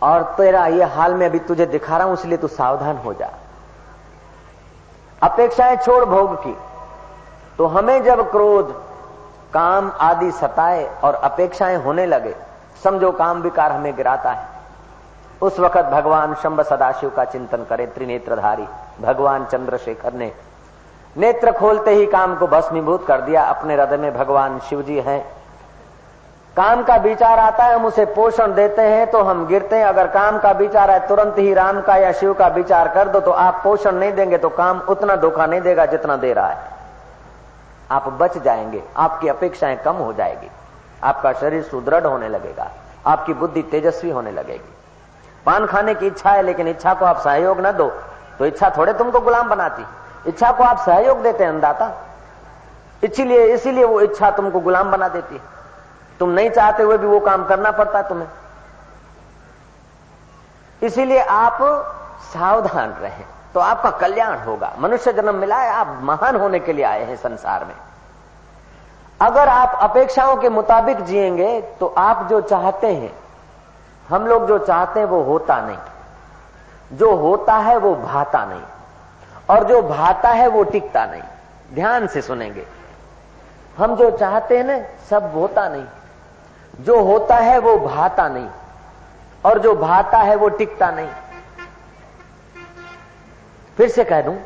और 0.02 0.24
तेरा 0.38 0.66
ये 0.68 0.84
हाल 0.84 1.14
में 1.14 1.26
अभी 1.26 1.40
तुझे 1.40 1.66
दिखा 1.66 1.98
रहा 1.98 2.08
हूँ, 2.08 2.14
इसलिए 2.14 2.38
तू 2.38 2.48
सावधान 2.48 2.98
हो 2.98 3.14
जा। 3.14 3.30
अपेक्षाएँ 5.24 5.76
छोड़ 5.78 6.06
भोग 6.06 6.36
की। 6.36 6.58
तो 7.58 7.66
हमें 7.66 8.04
जब 8.04 8.32
क्रोध, 8.32 8.72
काम 9.54 9.92
आदि 10.02 10.32
सताए 10.32 10.84
और 11.04 11.14
अपेक्षाएँ 11.14 11.76
होने 11.76 12.06
लगे, 12.06 12.36
समझो 12.84 13.12
काम 13.12 13.42
विकार 13.42 13.72
हमें 13.72 13.96
गिराता 13.96 14.32
है। 14.32 14.48
उस 15.42 15.60
वक्त 15.60 15.86
भगवान 15.86 16.36
शंभ 16.36 16.62
सदाशिव 16.62 17.10
का 17.10 17.26
चिंतन 17.26 17.64
करें, 17.64 17.94
त्रिनेत्रधारी, 17.94 18.68
भगवान 19.02 19.46
चंद्रशेखर 19.46 20.14
ने। 20.14 20.32
नेत्र 21.18 21.52
खोलते 21.52 21.92
ही 21.92 22.06
काम 22.06 22.36
को 22.36 22.48
भस्मीभूत 22.48 23.06
कर 23.08 23.22
दिया। 23.22 23.44
अपने 23.44 23.76
हृदय 23.76 23.98
में 23.98 24.18
भगवान 24.18 24.60
शिव 24.60 24.82
जी 24.82 25.00
हैं। 25.00 25.35
काम 26.58 26.84
का 26.84 26.96
विचार 26.96 27.40
आता 27.40 27.64
है, 27.64 27.74
हम 27.76 27.86
उसे 27.86 28.06
पोषण 28.08 28.54
देते 28.54 28.82
हैं 28.82 29.10
तो 29.12 29.22
हम 29.22 29.46
गिरते 29.48 29.76
हैं। 29.76 29.86
अगर 29.86 30.08
काम 30.10 30.38
का 30.40 30.52
विचार 30.54 30.92
है, 30.92 31.00
तुरंत 31.08 31.38
ही 31.38 31.54
राम 31.54 31.82
का 31.82 31.96
या 31.96 32.12
शिव 32.12 32.34
का 32.34 32.48
विचार 32.50 32.88
कर 32.88 33.08
दो 33.08 33.20
तो 33.20 33.32
आप 33.32 33.60
पोषण 33.64 33.96
नहीं 33.96 34.12
देंगे 34.14 34.38
तो 34.38 34.50
काम 34.52 34.80
उतना 34.90 35.16
धोखा 35.16 35.46
नहीं 35.46 35.62
देगा 35.62 35.86
जितना 35.86 36.16
दे 36.18 36.32
रहा 36.34 36.48
है। 36.48 36.74
आप 37.92 38.08
बच 38.12 38.38
जाएँगे, 38.38 38.84
आपकी 38.98 39.28
अपेक्षाएँ 39.28 39.76
कम 39.78 39.96
हो 39.96 40.12
जाएगी, 40.14 40.50
आपका 41.04 41.32
शरीर 41.34 41.64
सुदृढ़ 41.64 42.06
होने 42.06 42.30
लगेगा, 42.30 42.70
आपकी 43.06 43.34
बुद्धि 43.34 43.62
तेजस्वी 43.64 44.10
होने 44.10 44.32
लगेगी। 44.32 44.74
पान 45.46 45.66
खाने 45.66 45.94
की 45.96 46.08
इच्छा 46.08 46.30
है, 46.30 46.42
लेकिन 46.42 46.68
इच्छा 46.68 46.94
को 46.94 47.06
आप 47.06 47.18
सहयोग 47.20 47.60
न 47.62 47.72
दो 47.74 47.88
तो 48.40 48.46
इच्छा 48.46 48.70
थोड़े 48.78 48.94
तुमको 48.94 49.20
गुलाम 49.22 49.50
बनाती। 49.50 49.86
इच्छा 50.28 50.52
को 50.52 50.64
आप 50.64 50.78
सहयोग 50.80 51.22
देते 51.24 51.44
हैं 51.44 51.52
अंदाता 51.52 51.92
इसीलिए 53.04 53.44
इसीलिए 53.54 53.84
वो 53.86 54.00
इच्छा 54.02 54.32
तुमको 54.32 54.60
गुलाम 54.62 54.92
बना 54.92 55.08
देती 55.10 55.36
है। 55.36 55.54
तुम 56.20 56.30
नहीं 56.30 56.50
चाहते 56.50 56.84
हुए 56.84 56.98
भी 56.98 57.08
वो 57.08 57.20
काम 57.20 57.46
करना 57.46 57.72
पड़ता 57.72 57.98
है 57.98 58.10
तुम्हें। 58.10 58.28
इसीलिए 60.84 61.20
आप 61.20 61.58
सावधान 62.34 62.90
रहें 62.90 63.26
तो 63.54 63.60
आपका 63.60 63.90
कल्याण 63.92 64.38
होगा। 64.38 64.74
मनुष्य 64.80 65.14
जन्म 65.14 65.36
मिला 65.36 65.58
है, 65.58 65.70
आप 65.70 66.00
महान 66.02 66.36
होने 66.36 66.60
के 66.60 66.74
लिए 66.74 66.86
आए 66.86 67.04
हैं 67.04 67.16
संसार 67.16 67.66
में। 67.66 67.76
अगर 69.22 69.50
आप 69.50 69.80
अपेक्षाओं 69.82 70.36
के 70.36 70.50
मुताबिक 70.50 71.04
जिएँगे 71.04 71.62
तो 71.62 71.96
आप 71.98 72.28
जो 72.30 72.42
चाहते 72.42 72.88
हैं, 72.88 73.16
हम 74.10 74.28
लोग 74.28 74.48
जो 74.48 74.58
चाहते 74.58 75.00
हैं 75.00 75.08
वो 75.08 75.24
होता 75.24 75.62
नहीं। 75.62 75.78
जो 76.94 77.16
होता 77.16 77.54
है 77.54 77.78
वो 77.78 77.96
भाता 77.96 78.46
नहीं। 78.46 78.62
और 79.50 79.64
जो 79.64 79.82
भाता 79.82 80.30
है 80.30 80.48
वो 80.48 80.64
टिकता 80.64 81.06
नहीं। 81.06 81.24
ध्यान 81.74 82.08
से 82.08 82.22
सुनेंगे। 82.22 82.66
हम 83.78 83.96
जो 83.96 84.12
चाहते 84.12 84.58
हैं 84.58 84.64
ना, 84.66 84.80
सब 85.10 85.32
होता 85.36 85.68
नहीं। 85.68 85.86
जो 86.80 87.02
होता 87.02 87.36
है 87.36 87.58
वो 87.60 87.78
भाता 87.78 88.28
नहीं, 88.28 88.50
और 89.46 89.60
जो 89.60 89.76
भाता 89.76 90.18
है 90.18 90.36
वो 90.36 90.50
टिकता 90.50 90.92
नहीं। 90.92 91.10
फिर 93.78 93.90
से 93.90 94.04
कह 94.04 94.22
दूँ, 94.22 94.38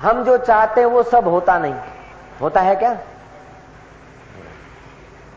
हम 0.00 0.24
जो 0.24 0.36
चाहते 0.38 0.80
हैं 0.80 0.88
वो 0.88 1.02
सब 1.02 1.28
होता 1.28 1.58
नहीं। 1.58 1.74
होता 2.40 2.60
है 2.60 2.76
क्या? 2.76 2.96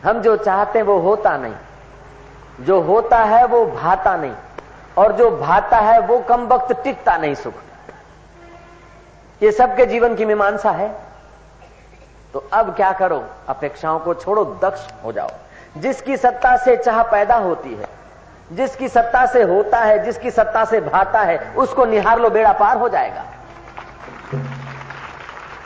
हम 0.04 0.20
जो 0.20 0.36
चाहते 0.36 0.78
हैं 0.78 0.86
वो 0.86 0.98
होता 0.98 1.36
नहीं। 1.36 1.54
जो 2.60 2.80
होता 2.80 3.18
है 3.18 3.44
वो 3.44 3.66
भाता 3.66 4.16
नहीं, 4.16 4.34
और 4.98 5.12
जो 5.12 5.30
भाता 5.30 5.76
है 5.76 6.00
वो 6.00 6.18
कम 6.18 6.46
वक्त 6.46 6.72
टिकता 6.84 7.16
नहीं 7.16 7.34
सुख। 7.34 7.54
ये 9.42 9.52
सबके 9.52 9.86
जीवन 9.86 10.14
की 10.14 10.24
मीमांसा 10.24 10.70
है। 10.70 10.88
तो 12.32 12.48
अब 12.52 12.74
क्या 12.76 12.92
करो? 12.92 13.24
अपेक्षाओं 13.48 13.98
को 13.98 14.14
छोड़ो, 14.14 14.44
दक्ष 14.44 14.88
हो 15.04 15.12
जाओ। 15.12 15.30
जिसकी 15.76 16.16
सत्ता 16.16 16.56
से 16.56 16.76
चाह 16.76 17.02
पैदा 17.02 17.36
होती 17.36 17.74
है, 17.74 17.88
जिसकी 18.52 18.88
सत्ता 18.88 19.26
से 19.26 19.42
होता 19.42 19.78
है, 19.78 20.04
जिसकी 20.04 20.30
सत्ता 20.30 20.64
से 20.64 20.80
भाता 20.80 21.20
है, 21.20 21.52
उसको 21.56 21.84
निहार 21.84 22.20
लो, 22.20 22.30
बेड़ा 22.30 22.52
पार 22.52 22.76
हो 22.76 22.88
जाएगा। 22.88 23.24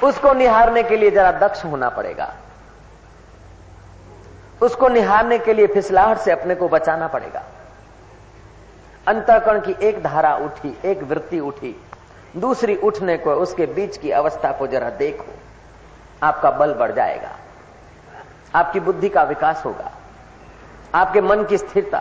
उसको 0.04 0.32
निहारने 0.32 0.82
के 0.82 0.96
लिए 0.96 1.10
जरा 1.10 1.32
दक्ष 1.32 1.64
होना 1.64 1.88
पड़ेगा। 1.88 2.34
उसको 4.62 4.88
निहारने 4.88 5.38
के 5.38 5.52
लिए 5.52 5.66
फिसलाहट 5.66 6.18
से 6.18 6.32
अपने 6.32 6.54
को 6.54 6.68
बचाना 6.68 7.08
पड़ेगा। 7.08 7.42
अंतकरण 9.08 9.60
की 9.60 9.76
एक 9.82 10.02
धारा 10.02 10.36
उठी, 10.36 10.78
एक 10.84 11.02
वृत्ति 11.02 11.40
उठी, 11.40 11.82
दूसरी 12.36 12.76
उठने 12.76 13.16
को, 13.16 13.32
उसके 13.32 13.66
बीच 13.66 13.96
की 13.96 14.10
अवस्था 14.10 14.52
को 14.52 14.66
जरा 14.66 14.90
देखो, 14.90 15.34
आपका 16.22 16.50
बल 16.50 16.74
बढ़ 16.74 16.92
जाएगा। 16.92 17.30
आपकी 18.54 18.80
बुद्धि 18.80 19.08
का 19.08 19.22
विकास 19.22 19.64
होगा, 19.64 19.90
आपके 20.94 21.20
मन 21.20 21.44
की 21.44 21.58
स्थिरता, 21.58 21.98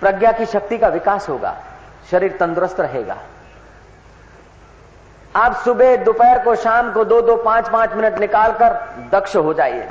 प्रज्ञा 0.00 0.32
की 0.32 0.46
शक्ति 0.46 0.78
का 0.78 0.88
विकास 0.88 1.28
होगा, 1.28 1.56
शरीर 2.10 2.36
तंदुरुस्त 2.40 2.80
रहेगा। 2.80 3.16
आप 5.34 5.54
सुबह, 5.54 5.96
दोपहर 5.96 6.42
को, 6.44 6.54
शाम 6.56 6.92
को 6.92 7.04
दो 7.04 7.20
दो, 7.20 7.36
पाँच 7.36 7.68
पाँच 7.68 7.92
मिनट 7.92 8.18
निकालकर 8.18 8.74
दक्ष 9.12 9.36
हो 9.36 9.54
जाइए। 9.54 9.88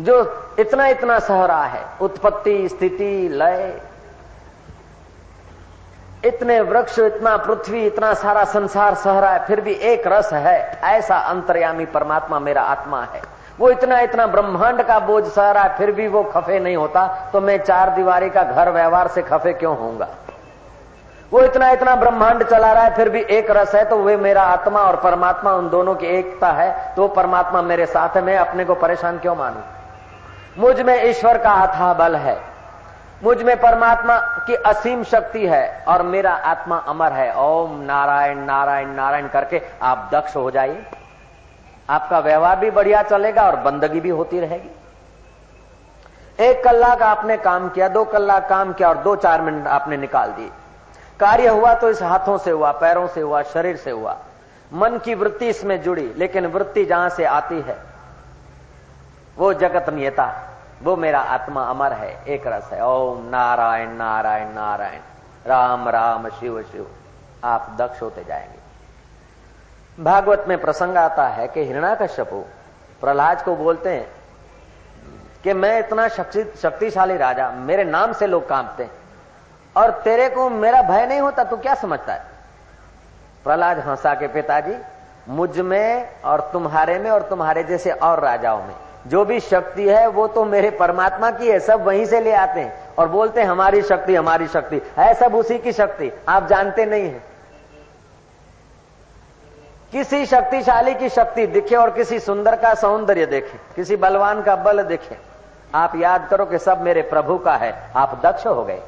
जो 0.00 0.16
इतना 0.58 0.86
इतना 0.86 1.18
सह 1.18 1.44
रहा 1.44 1.64
है, 1.64 1.84
उत्पत्ति, 2.00 2.68
स्थिति, 2.68 3.28
लय 3.28 3.80
इतने 6.22 6.60
वृक्ष, 6.62 6.98
इतना 6.98 7.36
पृथ्वी, 7.36 7.84
इतना 7.86 8.12
सारा 8.14 8.44
संसार 8.46 8.94
सह 8.94 9.18
रहा 9.20 9.30
है, 9.30 9.44
फिर 9.46 9.60
भी 9.60 9.72
एक 9.72 10.06
रस 10.06 10.32
है। 10.32 10.58
ऐसा 10.84 11.16
अंतर्यामी 11.18 11.84
परमात्मा 11.86 12.38
मेरा 12.38 12.62
आत्मा 12.64 13.02
है। 13.04 13.20
वो 13.58 13.70
इतना 13.70 13.98
इतना 14.00 14.26
ब्रह्मांड 14.26 14.82
का 14.82 14.98
बोझ 15.00 15.24
सह 15.24 15.50
रहा 15.50 15.62
है, 15.62 15.76
फिर 15.78 15.90
भी 15.92 16.06
वो 16.08 16.22
खफे 16.24 16.58
नहीं 16.58 16.76
होता 16.76 17.06
तो 17.32 17.40
मैं 17.40 17.56
चार 17.58 17.90
दीवारी 17.90 18.30
का 18.30 18.42
घर 18.42 18.70
व्यवहार 18.70 19.08
से 19.08 19.22
खफे 19.22 19.52
क्यों 19.52 19.76
होऊँगा? 19.78 20.08
वो 21.32 21.40
इतना 21.40 21.70
इतना 21.70 21.94
ब्रह्मांड 21.96 22.42
चला 22.44 22.72
रहा 22.72 22.84
है, 22.84 22.94
फिर 22.94 23.08
भी 23.08 23.20
एक 23.30 23.50
रस 23.50 23.74
है 23.74 23.84
तो 23.84 23.96
वे 23.98 24.16
मेरा 24.18 24.42
आत्मा 24.44 24.80
और 24.80 24.96
परमात्मा, 24.96 25.52
उन 25.52 25.68
दोनों 25.70 25.94
की 25.94 26.06
एकता 26.08 26.50
है 26.52 26.94
तो 26.96 27.08
परमात्मा 27.10 27.62
मेरे 27.62 27.86
साथ 27.86 28.16
है, 28.16 28.22
मैं 28.22 28.36
अपने 28.38 28.64
को 28.64 28.74
परेशान 28.76 29.18
क्यों 29.18 29.36
मानू? 29.36 29.60
मुझमें 30.58 31.04
ईश्वर 31.04 31.38
का 31.38 31.52
अथा 31.62 31.92
बल 31.94 32.16
है। 32.16 32.36
मुझमें 33.22 33.56
परमात्मा 33.60 34.18
की 34.46 34.54
असीम 34.66 35.02
शक्ति 35.04 35.46
है 35.46 35.84
और 35.88 36.02
मेरा 36.02 36.32
आत्मा 36.32 36.76
अमर 36.88 37.12
है। 37.12 37.32
ओम 37.36 37.80
नारायण 37.82 38.38
नारायण 38.38 38.88
नारायण 38.88 39.28
करके 39.28 39.60
आप 39.82 40.08
दक्ष 40.12 40.36
हो 40.36 40.50
जाइए। 40.50 40.84
आपका 41.88 42.18
व्यवहार 42.18 42.56
भी 42.56 42.70
बढ़िया 42.70 43.02
चलेगा 43.02 43.42
और 43.42 43.56
बंदगी 43.56 44.00
भी 44.00 44.08
होती 44.10 44.40
रहेगी। 44.40 44.70
एक 46.38 46.64
कलाक 46.64 47.02
आपने 47.02 47.36
काम 47.36 47.68
किया, 47.68 47.88
दो 47.88 48.04
कलाक 48.04 48.48
काम 48.48 48.72
किया 48.72 48.88
और 48.88 48.98
दो 48.98 49.16
चार 49.16 49.40
मिनट 49.40 49.66
आपने 49.66 49.96
निकाल 49.96 50.32
दिए। 50.32 50.50
कार्य 51.20 51.48
हुआ 51.48 51.74
तो 51.74 51.90
इस 51.90 52.02
हाथों 52.02 52.38
से 52.38 52.50
हुआ, 52.50 52.70
पैरों 52.72 53.06
से 53.08 53.20
हुआ, 53.20 53.42
शरीर 53.44 53.76
से 53.76 53.90
हुआ। 53.90 54.16
मन 54.72 54.98
की 55.04 55.14
वृत्ति 55.14 55.48
इसमें 55.48 55.82
जुड़ी, 55.82 56.12
लेकिन 56.16 56.46
वृत्ति 56.46 56.84
जहाँ 56.84 57.08
से 57.08 57.24
आती 57.24 57.60
है, 57.60 57.76
वो 59.36 59.52
जगत 59.54 59.90
नियता 59.90 60.24
वो 60.82 60.96
मेरा 60.96 61.20
आत्मा 61.20 61.62
अमर 61.62 61.92
है, 61.92 62.24
एक 62.28 62.46
रस 62.46 62.70
है। 62.72 62.86
ओम 62.86 63.28
नारायण 63.28 63.90
नारायण 63.90 64.48
नारायण। 64.48 65.00
राम 65.46 65.88
राम, 65.88 66.28
शिव 66.28 66.62
शिव। 66.62 66.90
आप 67.44 67.76
दक्ष 67.78 68.02
होते 68.02 68.24
जाएँगे। 68.24 68.62
भागवत 70.02 70.44
में 70.48 70.60
प्रसंग 70.60 70.96
आता 70.96 71.26
है 71.26 71.48
कि 71.48 71.64
हिरणाकश्यपु 71.64 72.44
प्रहलाद 73.00 73.42
को 73.42 73.56
बोलते 73.56 73.90
हैं 73.90 74.10
कि 75.44 75.52
मैं 75.52 75.78
इतना 75.78 76.08
शक्तिशाली 76.08 77.16
राजा, 77.16 77.50
मेरे 77.50 77.84
नाम 77.84 78.12
से 78.12 78.26
लोग 78.26 78.48
कांपते 78.48 78.82
हैं। 78.82 78.90
और 79.76 79.90
तेरे 79.90 80.28
को 80.28 80.50
मेरा 80.50 80.82
भय 80.82 81.06
नहीं 81.06 81.20
होता, 81.20 81.44
तू 81.44 81.56
क्या 81.56 81.74
समझता 81.74 82.12
है? 82.12 82.26
प्रहलाद 83.44 83.78
हंसा 83.78 84.14
के 84.14 84.28
पिताजी, 84.28 84.78
मुझमें 85.28 86.22
और 86.22 86.50
तुम्हारे 86.52 86.98
में 86.98 87.10
और 87.10 87.22
तुम्हारे 87.22 87.64
जैसे 87.64 87.90
और 87.90 88.20
राजाओं 88.20 88.62
में। 88.62 88.74
जो 89.06 89.24
भी 89.24 89.40
शक्ति 89.40 89.88
है, 89.88 90.06
वो 90.06 90.26
तो 90.26 90.44
मेरे 90.44 90.70
परमात्मा 90.70 91.30
की 91.30 91.48
है, 91.48 91.58
सब 91.60 91.84
वहीं 91.84 92.04
से 92.06 92.20
ले 92.20 92.32
आते 92.32 92.60
हैं 92.60 92.94
और 92.98 93.08
बोलते 93.08 93.40
हैं, 93.40 93.48
हमारी 93.48 93.82
शक्ति 93.82 94.14
हमारी 94.14 94.46
शक्ति। 94.46 94.80
है 94.98 95.14
सब 95.14 95.34
उसी 95.34 95.58
की 95.58 95.72
शक्ति, 95.72 96.10
आप 96.28 96.46
जानते 96.46 96.86
नहीं 96.86 97.04
है। 97.04 97.22
किसी 99.92 100.26
शक्तिशाली 100.26 100.94
की 100.94 101.08
शक्ति 101.08 101.46
दिखे 101.46 101.76
और 101.76 101.90
किसी 101.90 102.18
सुंदर 102.20 102.56
का 102.56 102.74
सौंदर्य 102.74 103.26
देखे, 103.26 103.58
किसी 103.76 103.96
बलवान 103.96 104.42
का 104.42 104.56
बल 104.56 104.82
देखे, 104.82 105.16
आप 105.74 105.96
याद 105.96 106.28
करो 106.30 106.46
कि 106.46 106.58
सब 106.58 106.80
मेरे 106.80 107.02
प्रभु 107.02 107.38
का 107.38 107.56
है, 107.56 107.74
आप 107.96 108.20
दक्ष 108.22 108.46
हो 108.46 108.64
गए। 108.64 108.80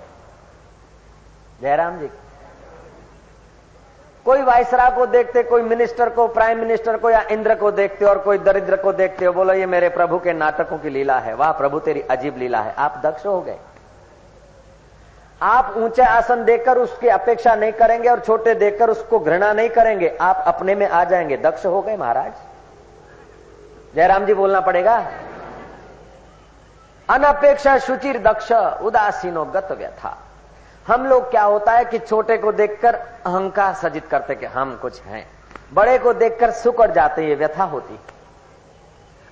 जयराम 1.63 1.99
जी। 1.99 2.11
कोई 4.25 4.43
वायसरा 4.43 4.91
को 4.91 5.07
देखते, 5.07 5.43
कोई 5.43 5.63
मिनिस्टर 5.63 6.09
को, 6.09 6.29
प्राइम 6.29 6.59
मिनिस्टर 6.59 6.97
को 6.97 7.11
या 7.11 7.25
इंद्र 7.31 7.55
को 7.55 7.71
देखते 7.71 8.05
और 8.05 8.19
कोई 8.19 8.39
दरिद्र 8.39 8.77
को 8.77 8.93
देखते 8.93 9.25
हो, 9.25 9.33
बोलो, 9.33 9.53
ये 9.53 9.67
मेरे 9.67 9.89
प्रभु 9.89 10.19
के 10.19 10.33
नाटकों 10.33 10.79
की 10.79 10.91
लीला 10.91 11.19
है, 11.19 11.35
वाह, 11.35 11.53
प्रभु 11.53 11.79
तेरी 11.79 12.01
अजीब 12.01 12.39
लीला 12.39 12.61
है। 12.61 12.75
आप 12.79 13.01
दक्ष 13.05 13.27
हो 13.27 13.41
गए। 13.41 13.59
आप 15.43 15.75
ऊँचे 15.77 16.03
आसन 16.03 16.45
देकर 16.45 16.79
उसकी 16.79 17.09
अपेक्षा 17.09 17.55
नहीं 17.55 17.73
करेंगे 17.73 18.09
और 18.09 18.21
छोटे 18.21 18.55
देखकर 18.55 18.91
उसको 18.91 19.19
घृणा 19.19 19.53
नहीं 19.53 19.69
करेंगे। 19.69 20.19
आप 20.21 20.45
अपने 20.47 20.75
में 20.75 20.89
आ 20.89 21.05
जाएँगे। 21.05 21.37
दक्ष 21.37 21.67
हो 21.67 21.83
गए 21.83 21.97
महाराज। 21.97 22.33
जयराम 23.95 24.27
जी 24.27 24.35
बोलना 24.35 24.61
पड़ेगा। 24.61 25.07
अनपेक्षा 27.09 27.79
शुचिर 27.79 28.19
दक्ष, 28.19 28.53
उदासीनो 28.83 29.45
गत 29.45 29.69
व्यथा। 29.73 30.19
हम 30.89 31.07
लोग 31.07 31.31
क्या 31.31 31.43
होता 31.43 31.73
है 31.73 31.85
कि 31.85 31.99
छोटे 31.99 32.37
को 32.39 32.53
देखकर 32.53 32.95
अहंकार 32.95 33.75
सजित 33.75 34.07
करते 34.07 34.35
कि 34.35 34.47
हम 34.47 34.79
कुछ 34.83 35.01
हैं। 35.03 35.27
बड़े 35.75 35.99
को 35.99 36.13
देखकर 36.13 36.51
सुकड़ 36.51 36.91
जाते, 36.91 37.27
ये 37.27 37.35
व्यथा 37.35 37.65
होती। 37.65 37.99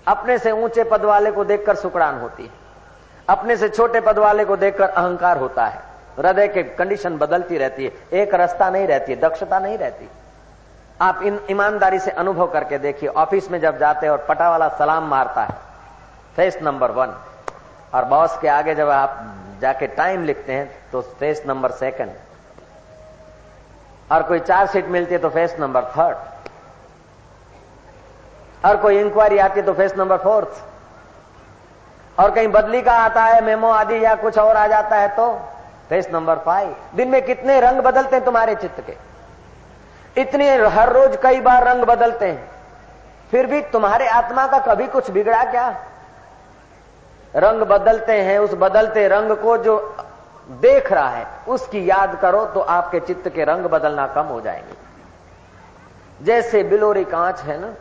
अपने 0.09 0.39
से 0.39 0.51
ऊँचे 0.51 0.85
पद 0.85 1.05
वाले 1.05 1.33
को 1.33 1.45
देखकर 1.45 1.75
सुकड़ान 1.75 2.21
होती। 2.21 2.51
अपने 3.29 3.57
से 3.57 3.69
छोटे 3.69 4.01
पद 4.01 4.19
वाले 4.19 4.45
को 4.45 4.57
देखकर 4.57 4.89
अहंकार 4.89 5.39
होता 5.39 5.67
है। 5.67 5.81
हृदय 6.19 6.49
के 6.49 6.63
कंडीशन 6.63 7.17
बदलती 7.19 7.59
रहती 7.59 7.85
है। 7.85 7.93
एक 8.13 8.35
रास्ता 8.35 8.71
नहीं 8.71 8.87
रहती, 8.87 9.17
दक्षता 9.17 9.59
नहीं 9.59 9.79
रहती। 9.79 10.09
आप 11.01 11.23
इन 11.23 11.41
ईमानदारी 11.51 11.99
से 11.99 12.11
अनुभव 12.11 12.47
करके 12.47 12.79
देखिए, 12.79 13.09
ऑफ़िस 13.09 13.51
में 13.51 13.61
जब 13.61 13.79
जाते 13.79 14.07
हैं 14.07 14.13
और 14.13 14.25
पटा 14.29 14.51
वाला 14.51 14.69
सलाम 14.69 15.09
मारता 15.09 15.43
है। 15.43 15.55
फेस 16.37 16.59
नंबर 16.63 16.91
वन 16.91 17.15
और 17.95 18.05
बॉस 18.05 18.39
के 18.39 18.49
आगे 18.49 18.75
जब 18.75 18.89
आप 18.89 19.25
जाके 19.63 19.87
टाइम 19.97 20.25
लिखते 20.25 20.53
हैं 20.53 20.71
तो 20.93 21.01
फेस 21.21 21.43
नंबर 21.47 21.71
सेकंड 21.71 22.11
और 24.13 24.23
कोई 24.23 24.41
चार 24.41 24.67
सीट 24.67 24.89
मिलती 24.89 25.15
है 25.15 25.21
तो 25.21 25.29
फेस 25.31 25.57
नंबर 25.61 25.85
थर्ड 25.91 26.17
और 28.67 28.77
कोई 28.77 28.99
इंक्वायरी 28.99 29.39
आती 29.39 29.61
है 29.61 29.67
तो 29.67 29.73
फेस 29.73 29.95
नंबर 29.99 30.17
फोर्थ 30.17 30.63
और 32.21 32.31
कहीं 32.31 32.49
बदली 32.49 32.83
का 32.83 32.95
आता 32.95 33.25
है 33.25 33.45
मेमो 33.45 33.71
आदि 33.71 34.05
या 34.05 34.15
कुछ 34.15 34.39
और 34.39 34.57
आ 34.57 34.67
जाता 34.67 34.97
है 34.97 35.17
तो 35.17 35.41
फेस 35.89 36.09
नंबर 36.13 36.39
फाइव 36.39 36.77
दिन 36.95 37.09
में 37.09 37.27
कितने 37.27 37.61
रंग 37.61 37.81
बदलते 37.81 38.17
हैं 38.17 38.25
तुम्हारे 38.25 38.55
चित्त 38.55 38.83
के? 38.87 38.97
इतने 40.17 40.69
हर 40.69 40.93
रोज 40.93 41.19
कई 41.23 41.41
बार 41.41 41.65
रंग 41.65 41.85
बदलते 41.85 42.27
हैं। 42.27 42.51
फिर 43.31 43.47
भी 43.47 43.63
तुम्हारे 43.73 44.09
आत्मा 44.09 44.47
का 44.47 44.59
कभी 44.67 44.87
कुछ 44.87 45.11
बिगड़ा 45.11 45.45
क्या? 45.45 45.85
रंग 47.35 47.63
बदलते 47.63 48.13
हैं, 48.13 48.39
उस 48.39 48.55
बदलते 48.55 49.07
रंग 49.09 49.31
को 49.37 49.57
जो 49.59 49.77
देख 50.53 50.93
रहा 50.93 51.09
है, 51.09 51.27
उसकी 51.49 51.89
याद 51.91 52.19
करो 52.23 52.45
तो 52.47 52.61
आपके 52.61 53.01
चित्त 53.01 53.29
के 53.29 53.45
रंग 53.45 53.67
बदलना 53.67 54.07
कम 54.07 54.27
हो 54.27 54.41
जाएँगे। 54.41 56.25
जैसे 56.25 56.63
बिलोरी 56.63 57.05
कांच 57.05 57.41
है 57.41 57.61
ना, 57.61 57.73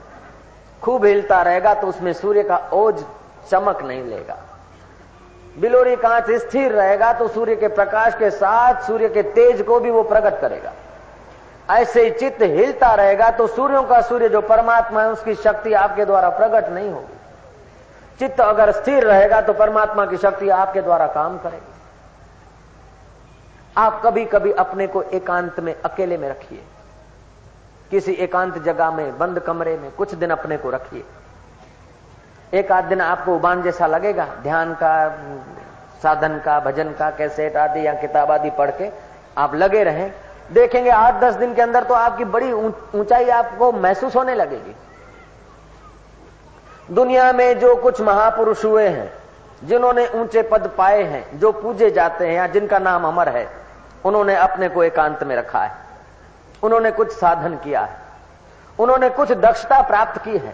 खूब 0.81 1.05
हिलता 1.05 1.41
रहेगा 1.41 1.74
तो 1.74 1.88
उसमें 1.88 2.13
सूर्य 2.13 2.43
का 2.43 2.58
ओज 2.74 3.03
चमक 3.50 3.81
नहीं 3.84 4.03
लेगा। 4.03 4.38
बिलोरी 5.60 5.96
कांच 5.96 6.29
स्थिर 6.31 6.72
रहेगा 6.72 7.12
तो 7.13 7.27
सूर्य 7.27 7.55
के 7.55 7.67
प्रकाश 7.67 8.15
के 8.15 8.29
साथ 8.31 8.81
सूर्य 8.81 9.10
के 9.10 9.24
तेज 9.31 9.62
को 9.62 9.79
भी 9.79 9.89
वो 9.91 10.03
प्रकट 10.03 10.39
करेगा। 10.41 10.72
ऐसे 11.70 12.03
ही 12.03 12.12
चित्त 12.12 12.41
हिलता 12.41 12.93
रहेगा 12.93 13.29
तो 13.31 13.48
सूर्यों 13.48 13.84
का 13.84 14.01
सूर्य 14.01 14.29
जो 14.29 14.41
परमात्मा 14.41 15.01
है, 15.01 15.10
उसकी 15.10 15.36
शक्ति 15.36 15.74
आपके 15.74 16.05
द्वारा 16.05 16.29
प्रकट 16.29 16.70
नहीं 16.70 16.89
होगी। 16.89 17.20
चित्त 18.22 18.42
अगर 18.42 18.72
स्थिर 18.72 19.04
रहेगा 19.04 19.40
तो 19.42 19.54
परमात्मा 19.54 20.06
की 20.06 20.18
शक्ति 20.18 20.50
आपके 20.51 20.82
द्वारा 20.82 21.06
काम 21.08 21.38
करेगी। 21.38 21.72
आप 23.78 24.01
कभी 24.04 24.25
कभी 24.25 24.51
अपने 24.54 24.88
को 24.88 25.01
एकांत 25.01 25.60
में 25.60 25.74
अकेले 25.75 26.18
में 26.18 26.28
रखिए। 26.30 26.60
किसी 27.92 28.12
एकांत 28.13 28.58
जगह 28.58 28.92
में, 28.92 29.18
बंद 29.18 29.40
कमरे 29.40 29.78
में, 29.78 29.92
कुछ 29.92 30.13
दिन 30.16 30.30
अपने 30.30 30.58
को 30.58 30.70
रखिए। 30.70 31.04
एक 32.54 32.72
आध 32.72 32.86
दिन 32.86 33.01
आपको 33.01 33.36
उबान 33.36 33.62
जैसा 33.63 33.88
लगेगा, 33.88 34.25
ध्यान 34.44 34.74
का, 34.74 34.94
साधन 36.04 36.40
का, 36.40 36.60
भजन 36.60 36.92
का, 36.92 37.10
कैसेट 37.10 37.58
आदि 37.58 37.88
या 37.88 37.94
किताब 37.94 38.32
आदि 38.32 38.50
पढ़ 38.50 38.72
के 38.72 38.90
आप 39.38 39.56
लगे 39.56 39.84
रहें। 39.84 40.13
देखेंगे 40.51 40.90
आठ 40.90 41.20
दस 41.22 41.36
दिन 41.36 41.54
के 41.56 41.62
अंदर 41.62 41.84
तो 41.84 41.94
आपकी 41.94 42.25
बड़ी 42.28 42.51
ऊंचाई 42.51 43.30
आपको 43.32 43.72
महसूस 43.72 44.16
होने 44.16 44.36
लगेगी। 44.36 44.75
दुनिया 46.92 47.34
में 47.34 47.60
जो 47.60 47.76
कुछ 47.76 48.02
महापुरुष 48.02 48.66
हुए 48.66 48.88
हैं, 48.88 49.14
जिन्होंने 49.64 50.08
ऊँचे 50.08 50.42
पद 50.42 50.72
पाए 50.78 51.04
हैं, 51.04 51.40
जो 51.40 51.52
पूजे 51.52 51.92
जाते 51.92 52.28
हैं 52.28 52.34
या 52.34 52.48
जिनका 52.48 52.80
नाम 52.80 53.08
अमर 53.08 53.30
है, 53.30 53.50
उन्होंने 54.06 54.36
अपने 54.36 54.70
को 54.70 54.84
एकांत 54.84 55.24
में 55.24 55.36
रखा 55.36 55.60
है। 55.60 55.72
उन्होंने 56.64 56.92
कुछ 56.92 57.12
साधन 57.12 57.56
किया 57.56 57.82
है। 57.82 57.96
उन्होंने 58.80 59.10
कुछ 59.10 59.32
दक्षता 59.32 59.82
प्राप्त 59.82 60.22
की 60.22 60.38
है। 60.38 60.54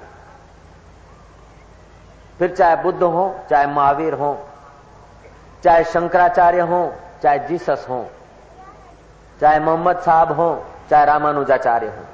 फिर 2.39 2.55
चाहे 2.55 2.75
बुद्ध 2.75 3.03
हो, 3.03 3.39
चाहे 3.49 3.67
महावीर 3.67 4.13
हो, 4.13 4.47
चाहे 5.63 5.83
शंकराचार्य 5.83 6.59
हो, 6.59 6.93
चाहे 7.23 7.39
जीसस 7.39 7.85
हो, 7.89 8.07
चाहे 9.41 9.59
मोहम्मद 9.59 9.97
साहब 9.97 10.31
हो, 10.31 10.65
चाहे 10.89 11.05
रामानुजाचार्य 11.05 11.87
हो, 11.87 12.05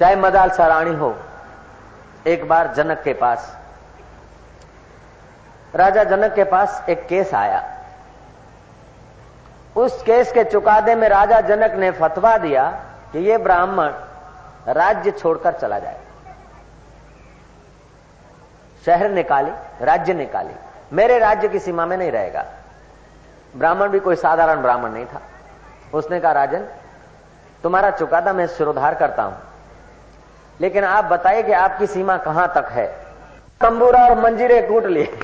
चाहे 0.00 0.16
मदाल 0.16 0.50
सराणी 0.50 0.94
हो 0.94 1.16
एक 2.26 2.48
बार 2.48 2.74
जनक 2.74 3.02
के 3.02 3.12
पास। 3.12 3.56
राजा 5.74 6.04
जनक 6.04 6.34
के 6.34 6.44
पास 6.44 6.86
एक 6.88 7.06
केस 7.06 7.34
आया। 7.34 7.78
उस 9.76 10.02
केस 10.02 10.32
के 10.32 10.44
चुकादे 10.44 10.94
में 10.94 11.08
राजा 11.08 11.40
जनक 11.40 11.72
ने 11.72 11.90
फतवा 11.90 12.38
दिया 12.38 12.70
कि 13.12 13.18
ये 13.18 13.38
ब्राह्मण 13.38 13.92
राज्य 14.68 15.10
छोड़कर 15.10 15.52
चला 15.52 15.78
जाए। 15.78 16.00
शहर 18.86 19.10
निकाली, 19.10 19.50
राज्य 19.82 20.14
निकाली। 20.14 20.54
मेरे 20.92 21.18
राज्य 21.18 21.48
की 21.48 21.58
सीमा 21.58 21.86
में 21.86 21.96
नहीं 21.96 22.10
रहेगा। 22.10 22.44
ब्राह्मण 23.56 23.88
भी 23.88 24.00
कोई 24.00 24.16
साधारण 24.16 24.62
ब्राह्मण 24.62 24.90
नहीं 24.90 25.06
था। 25.06 25.20
उसने 25.94 26.20
कहा, 26.20 26.32
राजन, 26.32 26.66
तुम्हारा 27.62 27.90
चुकादा 27.90 28.32
मैं 28.32 28.46
सिरोधार 28.46 28.94
करता 28.94 29.22
हूँ। 29.22 29.38
लेकिन 30.60 30.84
आप 30.84 31.04
बताइए 31.04 31.42
कि 31.42 31.52
आपकी 31.52 31.86
सीमा 31.86 32.16
कहाँ 32.16 32.46
तक 32.54 32.68
है? 32.72 32.86
तंबूरा 33.60 34.04
और 34.04 34.18
मंजीरे 34.18 34.60
कूट 34.62 34.86
लिए। 34.86 35.18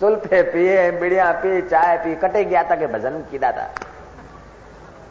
सुल्फे 0.00 0.42
पिए, 0.42 0.90
बिड़िया 0.90 1.30
पी, 1.32 1.60
चाय 1.62 1.96
पी, 1.98 2.14
कटे 2.14 2.44
गया 2.44 2.62
था 2.62 2.76
कि 2.76 2.86
भजन 2.86 3.20
की 3.30 3.38
दाता। 3.38 3.68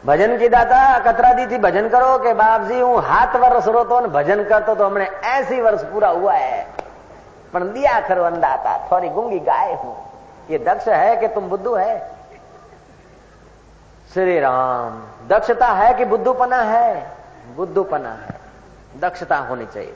भजन 0.05 0.37
की 0.37 0.47
दाता, 0.49 0.99
कतरा 0.99 1.33
दी 1.33 1.45
थी 1.45 1.57
भजन 1.57 1.89
करो 1.89 2.17
के 2.17 2.33
बाप 2.33 2.61
जी 2.61 2.79
हूँ 2.79 3.01
हाथ 3.01 3.35
वर्ष 3.35 3.67
रोतो 3.67 3.99
ने 3.99 4.07
भजन 4.07 4.43
करतो 4.43 4.75
तो 4.75 4.85
हमने 4.85 5.05
ऐसी 5.05 5.61
वर्ष 5.61 5.83
पूरा 5.83 6.09
हुआ 6.09 6.33
है। 6.33 6.65
पर 7.53 7.63
दिया 7.63 7.99
खरो 7.99 8.23
अंदाता 8.23 8.77
थोड़ी 8.91 9.09
गुंगी 9.09 9.39
गाय 9.39 9.73
हूँ। 9.73 9.95
ये 10.49 10.57
दक्ष 10.57 10.87
है 10.87 11.15
कि 11.15 11.27
तुम 11.27 11.49
बुद्धू 11.49 11.73
है? 11.75 11.97
श्री 14.13 14.39
राम, 14.39 15.01
दक्षता 15.27 15.67
है 15.67 15.93
कि 15.93 16.05
बुद्धूपना 16.05 16.61
है? 16.61 17.20
बुद्धूपना 17.55 18.09
है। 18.09 18.41
दक्षता 18.99 19.37
होनी 19.37 19.65
चाहिए। 19.65 19.95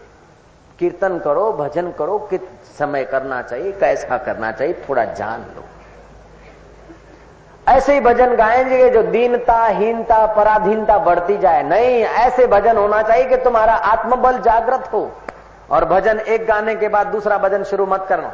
कीर्तन 0.79 1.19
करो, 1.19 1.53
भजन 1.53 1.91
करो, 1.91 2.19
कित 2.19 2.49
समय 2.79 3.03
करना 3.03 3.41
चाहिए, 3.41 3.71
कैसा 3.71 4.17
करना 4.17 4.51
चाहिए, 4.51 4.85
थोड़ा 4.89 5.05
जान 5.05 5.41
लो। 5.41 5.63
ऐसे 7.67 7.93
ही 7.93 7.99
भजन 7.99 8.35
गाएँगे 8.35 8.89
जो 8.89 9.03
दीनता, 9.03 9.65
हीनता, 9.65 10.25
पराधीनता 10.25 10.97
बढ़ती 10.97 11.37
जाए। 11.37 11.63
नहीं, 11.63 12.03
ऐसे 12.03 12.47
भजन 12.47 12.77
होना 12.77 13.01
चाहिए 13.01 13.29
कि 13.29 13.37
तुम्हारा 13.37 13.73
आत्मबल 13.73 14.37
जागृत 14.37 14.89
हो। 14.93 15.11
और 15.71 15.85
भजन 15.85 16.19
एक 16.19 16.47
गाने 16.47 16.75
के 16.75 16.87
बाद 16.87 17.07
दूसरा 17.07 17.37
भजन 17.37 17.63
शुरू 17.63 17.85
मत 17.85 18.05
करना। 18.09 18.33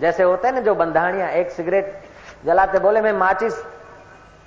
जैसे 0.00 0.22
होते 0.22 0.48
हैं 0.48 0.54
ना 0.54 0.60
जो 0.60 0.74
बंधानिया, 0.74 1.28
एक 1.28 1.50
सिगरेट 1.50 2.02
जलाते, 2.46 2.78
बोले, 2.78 3.00
मैं 3.00 3.12
माचिस, 3.12 3.54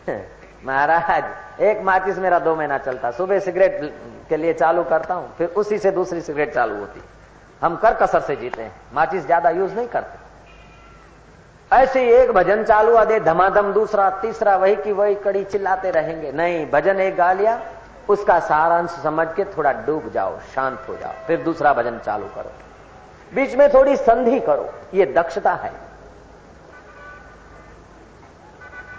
महाराज 0.66 1.24
एक 1.62 1.82
माचिस 1.84 2.18
मेरा 2.20 2.40
दो 2.40 2.56
महीना 2.56 2.78
चलता। 2.78 3.12
सुबह 3.12 3.40
सिगरेट 3.40 3.80
के 4.30 4.38
लिए 4.38 4.54
चालू 4.54 4.84
करता 4.84 5.14
हूँ, 5.14 5.34
फिर 5.38 5.48
उसी 5.48 5.78
से 5.78 5.92
दूसरी 5.92 6.22
सिगरेट 6.22 6.54
चालू 6.54 6.78
होती। 6.78 7.02
हम 7.62 7.76
कर 7.76 7.94
कसर 7.94 8.20
से 8.20 8.36
जीते 8.36 8.62
हैं। 8.62 8.72
माचिस 8.94 9.26
ज़्यादा 9.26 9.50
यूज़ 9.50 9.76
नहीं 9.76 9.88
करते। 9.88 10.20
ऐसे 11.72 12.04
ही 12.04 12.12
एक 12.14 12.32
भजन 12.32 12.64
चालू 12.64 12.96
आ 12.96 13.04
दे 13.06 13.20
धमाधम, 13.20 13.72
दूसरा, 13.74 14.10
तीसरा, 14.22 14.56
वही 14.56 14.76
की 14.76 14.92
वही 14.92 15.16
कड़ी 15.16 15.44
चिल्लाते 15.44 15.92
रहेंगे। 15.92 16.32
नहीं, 16.32 16.66
भजन 16.72 17.00
एक 17.00 17.16
गा 17.16 17.32
लिया 17.34 17.60
उसका 18.10 18.40
सारांश 18.40 18.90
समझ 19.04 19.28
के 19.36 19.44
थोड़ा 19.48 19.72
डूब 19.86 20.12
जाओ, 20.14 20.38
शांत 20.56 20.86
हो 20.90 20.96
जाओ, 20.96 21.14
फिर 21.28 21.42
दूसरा 21.44 21.74
भजन 21.74 22.00
चालू 22.00 22.26
करो। 22.36 22.52
बीच 23.32 23.56
में 23.56 23.68
थोड़ी 23.74 23.96
संधि 23.98 24.40
करो। 24.40 24.70
ये 24.94 25.06
दक्षता 25.14 25.54
है। 25.54 25.72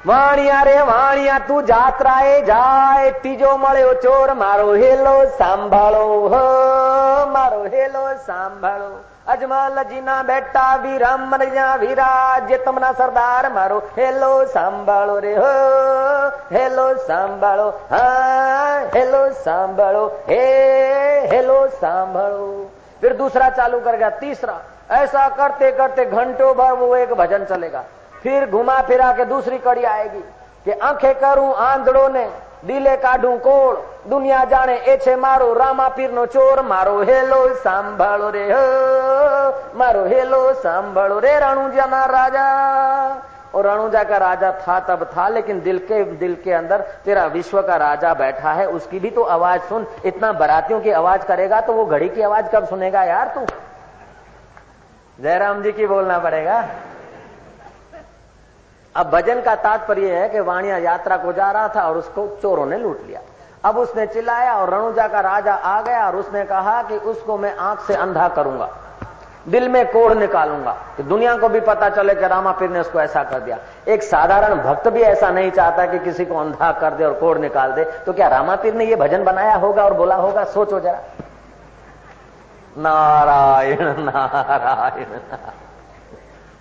વાણિયા 0.05 0.63
રે 0.63 0.75
વાણિયા 0.87 1.45
તું 1.47 1.65
જાત્રાએ 1.65 2.35
જાય 2.45 3.11
ત્રીજો 3.21 3.51
મળ્યો 3.57 3.93
ચોર 4.03 4.35
મારો 4.35 4.67
હેલો 4.75 5.15
સાંભળો 5.37 6.03
હો 6.33 6.41
મારો 7.33 7.61
હેલો 7.73 8.03
સાંભળો 8.27 8.91
અજમલજીના 9.27 10.19
બેટા 10.23 10.71
વિરામ 10.77 11.35
વિરાજ્ય 11.81 12.59
તમના 12.59 12.93
સરદાર 12.93 13.49
મારો 13.51 13.81
હેલો 13.97 14.31
સાંભળો 14.53 15.19
રે 15.19 15.35
હો 15.35 15.51
હેલો 16.51 16.87
સાંભળો 17.07 17.67
હા 17.91 18.79
હેલો 18.95 19.23
સાંભળો 19.43 20.07
હે 20.27 20.41
હેલો 21.27 21.59
સાંભળો 21.81 22.49
फिर 23.01 23.13
दूसरा 23.15 23.49
चालू 23.51 23.79
करेगा 23.79 24.09
तीसरा 24.19 24.57
ऐसा 24.93 25.27
करते 25.37 25.71
करते 25.73 26.05
घंटों 26.07 26.53
भर 26.55 26.73
वो 26.75 26.95
एक 26.95 27.13
भजन 27.15 27.43
चलेगा 27.45 27.83
फिर 28.22 28.50
घुमा 28.50 28.80
फिरा 28.82 29.12
के 29.12 29.24
दूसरी 29.24 29.58
कड़ी 29.58 29.84
आएगी 29.84 30.20
कि 30.64 30.72
आँखें 30.72 31.14
करूँ, 31.14 31.52
आंधड़ो 31.54 32.08
ने 32.08 32.96
काढू 32.96 33.36
कोड़ 33.38 33.76
दुनिया 34.08 34.44
जाने 34.44 35.16
मारो, 35.16 35.52
रामा 35.52 35.88
पीर 35.88 36.12
नो 36.12 36.26
चोर, 36.26 36.60
मारो 36.62 37.02
हेलो 37.02 37.54
सांभळो 37.54 38.28
रे, 38.30 38.44
हो, 38.44 39.78
मारो 39.78 40.04
हेलो 40.06 40.52
सांभळो 40.54 41.18
रे, 41.18 41.38
रणुजा 41.38 41.86
ना 41.86 42.04
राजा। 42.06 42.46
और 43.54 43.66
रणुजा 43.66 44.02
का 44.04 44.16
राजा 44.16 44.50
था, 44.60 44.78
तब 44.80 45.04
था, 45.06 45.28
लेकिन 45.28 45.60
दिल 45.62 45.78
के 45.78 46.02
दिल 46.14 46.34
के 46.44 46.52
अंदर 46.52 46.80
तेरा 47.04 47.24
विश्व 47.26 47.60
का 47.62 47.76
राजा 47.76 48.12
बैठा 48.14 48.52
है, 48.52 48.66
उसकी 48.68 48.98
भी 48.98 49.10
तो 49.10 49.22
आवाज़ 49.24 49.62
सुन, 49.62 49.86
इतना 50.06 50.32
बरातियों 50.32 50.80
की 50.80 50.90
आवाज़ 50.92 51.22
करेगा 51.22 51.60
तो 51.60 51.72
वो 51.72 51.84
घड़ी 51.86 52.08
की 52.08 52.22
आवाज़ 52.22 52.46
कब 52.46 52.66
सुनेगा 52.66 53.02
यार 53.04 53.32
तू? 53.34 53.44
जयराम 55.18 55.62
जी 55.62 55.72
की 55.72 55.86
बोलना 55.86 56.18
पड़ेगा। 56.18 56.64
अब 58.96 59.10
भजन 59.10 59.40
का 59.40 59.54
तात्पर्य 59.54 60.14
है 60.14 60.28
कि 60.28 60.40
वाणिया 60.40 60.76
यात्रा 60.76 61.16
को 61.16 61.32
जा 61.32 61.50
रहा 61.50 61.68
था 61.68 61.82
और 61.82 61.96
उसको 61.96 62.26
चोरों 62.42 62.66
ने 62.66 62.78
लूट 62.78 63.06
लिया। 63.06 63.20
अब 63.64 63.78
उसने 63.78 64.06
चिल्लाया 64.06 64.54
और 64.54 64.70
रणुजा 64.70 65.06
का 65.08 65.20
राजा 65.20 65.54
आ 65.54 65.80
गया 65.82 66.06
और 66.06 66.16
उसने 66.16 66.44
कहा 66.44 66.82
कि 66.82 66.96
उसको 66.96 67.38
मैं 67.38 67.56
आँख 67.56 67.80
से 67.80 67.94
अंधा 67.94 68.28
करूँगा 68.28 68.68
दिल 69.48 69.68
में 69.68 69.86
कोढ़ 69.92 70.14
निकालूँगा। 70.14 70.72
कि 70.96 71.02
दुनिया 71.02 71.36
को 71.36 71.48
भी 71.48 71.60
पता 71.60 71.88
चले 71.88 72.14
कि 72.14 72.26
रामा 72.26 72.52
फिर 72.52 72.70
ने 72.70 72.80
उसको 72.80 73.00
ऐसा 73.00 73.22
कर 73.22 73.40
दिया। 73.40 73.58
एक 73.88 74.02
साधारण 74.02 74.54
भक्त 74.54 74.88
भी 74.88 75.00
ऐसा 75.00 75.30
नहीं 75.30 75.50
चाहता 75.50 75.86
कि 75.86 75.98
किसी 75.98 76.24
को 76.24 76.38
अंधा 76.38 76.70
कर 76.72 76.94
दे 76.94 77.04
और 77.04 77.14
कोढ़ 77.14 77.38
निकाल 77.38 77.72
दे। 77.72 77.84
तो 77.84 78.12
क्या 78.12 78.28
रामापीर 78.28 78.74
ने 78.74 78.84
यह 78.84 78.96
भजन 78.96 79.24
बनाया 79.24 79.54
होगा 79.54 79.84
और 79.84 79.94
बोला 79.94 80.14
होगा? 80.14 80.44
सोचो 80.44 80.80
जरा। 80.80 81.00
नारायण 82.78 83.82
नारायण, 83.82 85.10
नारायण। 85.10 85.71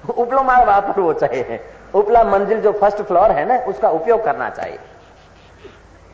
उपलो 0.10 0.42
माल 0.44 0.66
वापरવો 0.66 1.14
चाहिए 1.14 1.60
उपला 1.96 2.24
मंजिल 2.24 2.62
जो 2.62 2.72
फ़र्स्ट 2.72 3.02
फ्लोर 3.02 3.32
है 3.32 3.46
ना, 3.46 3.58
उसका 3.66 3.90
उपयोग 3.90 4.24
करना 4.24 4.50
चाहिए। 4.50 4.80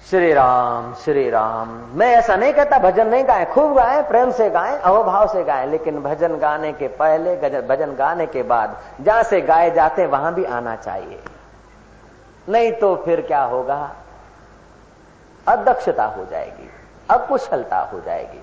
श्री 0.10 0.34
राम 0.34 0.94
श्री 0.94 1.30
राम। 1.30 1.70
मैं 1.94 2.08
ऐसा 2.16 2.36
नहीं 2.36 2.54
कहता, 2.54 2.78
भजन 2.80 3.08
नहीं 3.08 3.24
गाए, 3.28 3.46
खूब 3.46 3.76
गाए, 3.76 4.02
प्रेम 4.02 4.32
से 4.32 4.50
गाए, 4.50 4.78
अहोभाव 4.78 5.28
से 5.28 5.44
गाए, 5.44 5.66
लेकिन 5.68 6.02
भजन 6.04 6.38
गाने 6.38 6.72
के 6.74 6.88
पहले 6.88 7.36
भजन 7.62 7.96
गाने 7.96 8.26
के 8.26 8.44
बाद, 8.44 8.78
जहाँ 9.02 9.24
से 9.24 9.42
गाए 9.42 9.72
जाते 9.72 10.06
वहाँ 10.06 10.34
भी 10.34 10.46
आना 10.46 10.76
चाहिए। 10.76 11.20
नहीं 12.50 12.72
तो 12.72 12.96
फिर 12.96 13.22
क्या 13.22 13.44
होगा? 13.44 13.80
अदक्षता 15.48 16.06
हो 16.06 16.26
जाएगी, 16.26 16.70
अकुशलता 17.10 17.80
हो 17.94 18.00
जाएगी। 18.00 18.42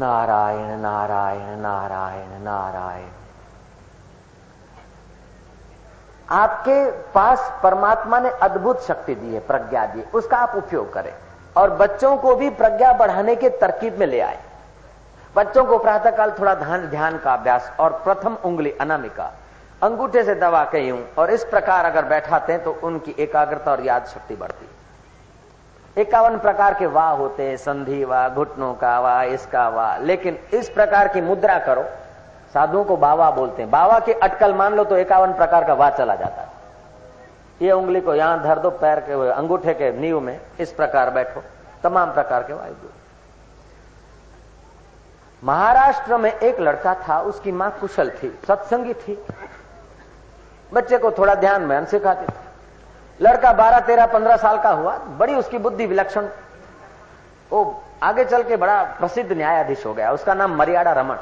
नारायण 0.00 0.78
नारायण 0.80 1.58
नारायण 1.58 2.42
नारायण। 2.42 3.08
आपके 6.28 6.84
पास 7.12 7.50
परमात्मा 7.62 8.20
ने 8.20 8.30
अद्भुत 8.42 8.82
शक्ति 8.82 9.14
दी 9.14 9.34
है, 9.34 9.40
प्रज्ञा 9.40 9.86
दी 9.86 10.02
उसका 10.14 10.36
आप 10.36 10.54
उपयोग 10.56 10.92
करें। 10.92 11.12
और 11.56 11.70
बच्चों 11.70 12.16
को 12.16 12.34
भी 12.36 12.50
प्रज्ञा 12.52 12.92
बढ़ाने 12.92 13.34
के 13.36 13.48
तरकीब 13.58 13.98
में 13.98 14.06
ले 14.06 14.20
आए। 14.20 14.38
बच्चों 15.34 15.64
को 15.64 15.78
प्रातःकाल 15.78 16.32
थोड़ा 16.38 16.54
ध्यान 16.54 16.86
ध्यान 16.88 17.18
का 17.18 17.32
अभ्यास 17.32 17.70
और 17.80 17.92
प्रथम 18.04 18.36
उंगली 18.44 18.70
अनामिका, 18.80 19.32
अंगूठे 19.82 20.22
से 20.24 20.34
दबा 20.34 20.64
के 20.64 20.78
यूँ, 20.78 21.00
और 21.18 21.30
इस 21.30 21.44
प्रकार 21.44 21.84
अगर 21.84 22.04
बैठाते 22.04 22.52
हैं 22.52 22.62
तो 22.64 22.78
उनकी 22.82 23.14
एकाग्रता 23.18 23.72
और 23.72 23.84
याद 23.84 24.06
शक्ति 24.06 24.36
बढ़ती 24.36 24.69
इक्यावन 26.00 26.38
प्रकार 26.38 26.74
के 26.74 26.86
वाह 26.86 27.10
होते 27.10 27.42
हैं, 27.42 27.56
संधि 27.56 28.04
वाह, 28.04 28.28
घुटनों 28.28 28.74
का 28.74 28.98
वाह, 29.00 29.22
इसका 29.22 29.68
वाह। 29.68 29.98
लेकिन 29.98 30.38
इस 30.54 30.68
प्रकार 30.68 31.08
की 31.08 31.20
मुद्रा 31.20 31.58
करो, 31.58 31.84
साधुओं 32.54 32.84
को 32.84 32.96
बावा 32.96 33.30
बोलते 33.30 33.62
हैं। 33.62 33.70
बावा 33.70 33.98
की 33.98 34.12
अटकल 34.12 34.54
मान 34.54 34.74
लो 34.74 34.84
तो 34.84 34.98
इक्यावन 34.98 35.32
प्रकार 35.32 35.64
का 35.64 35.74
वाह 35.74 35.90
चला 35.90 36.14
जाता 36.14 36.42
है। 36.42 36.48
ये 37.62 37.72
उंगली 37.72 38.00
को 38.00 38.14
यहाँ 38.14 38.42
धर 38.42 38.58
दो, 38.58 38.70
पैर 38.70 39.00
के 39.00 39.28
अंगूठे 39.30 39.74
के 39.74 39.92
नींव 39.92 40.20
में, 40.20 40.40
इस 40.60 40.72
प्रकार 40.72 41.10
बैठो, 41.10 41.42
तमाम 41.82 42.12
प्रकार 42.12 42.42
के 42.42 42.52
वायु। 42.52 42.88
महाराष्ट्र 45.42 46.16
में 46.16 46.32
एक 46.32 46.60
लड़का 46.60 46.94
था, 47.08 47.20
उसकी 47.20 47.52
माँ 47.52 47.70
कुशल 47.80 48.10
थी, 48.10 48.38
सत्संगी 48.48 48.94
थी। 48.94 49.24
बच्चे 50.72 50.98
को 50.98 51.10
थोड़ा 51.10 51.34
ध्यान 51.34 51.62
में 51.62 51.84
सिखाती 51.86 52.26
थी। 52.26 52.49
लड़का 53.20 53.52
बारह, 53.52 53.80
तेरह, 53.80 54.06
पंद्रह 54.06 54.36
साल 54.36 54.58
का 54.58 54.70
हुआ, 54.70 54.96
बड़ी 55.18 55.34
उसकी 55.34 55.58
बुद्धि 55.58 55.86
विलक्षण। 55.86 56.28
वो 57.50 57.82
आगे 58.02 58.24
चल 58.24 58.42
के 58.42 58.56
बड़ा 58.56 58.82
प्रसिद्ध 58.98 59.32
न्यायाधीश 59.32 59.84
हो 59.86 59.94
गया, 59.94 60.12
उसका 60.12 60.34
नाम 60.34 60.54
मरियाड़ा 60.56 60.92
रमन 60.92 61.18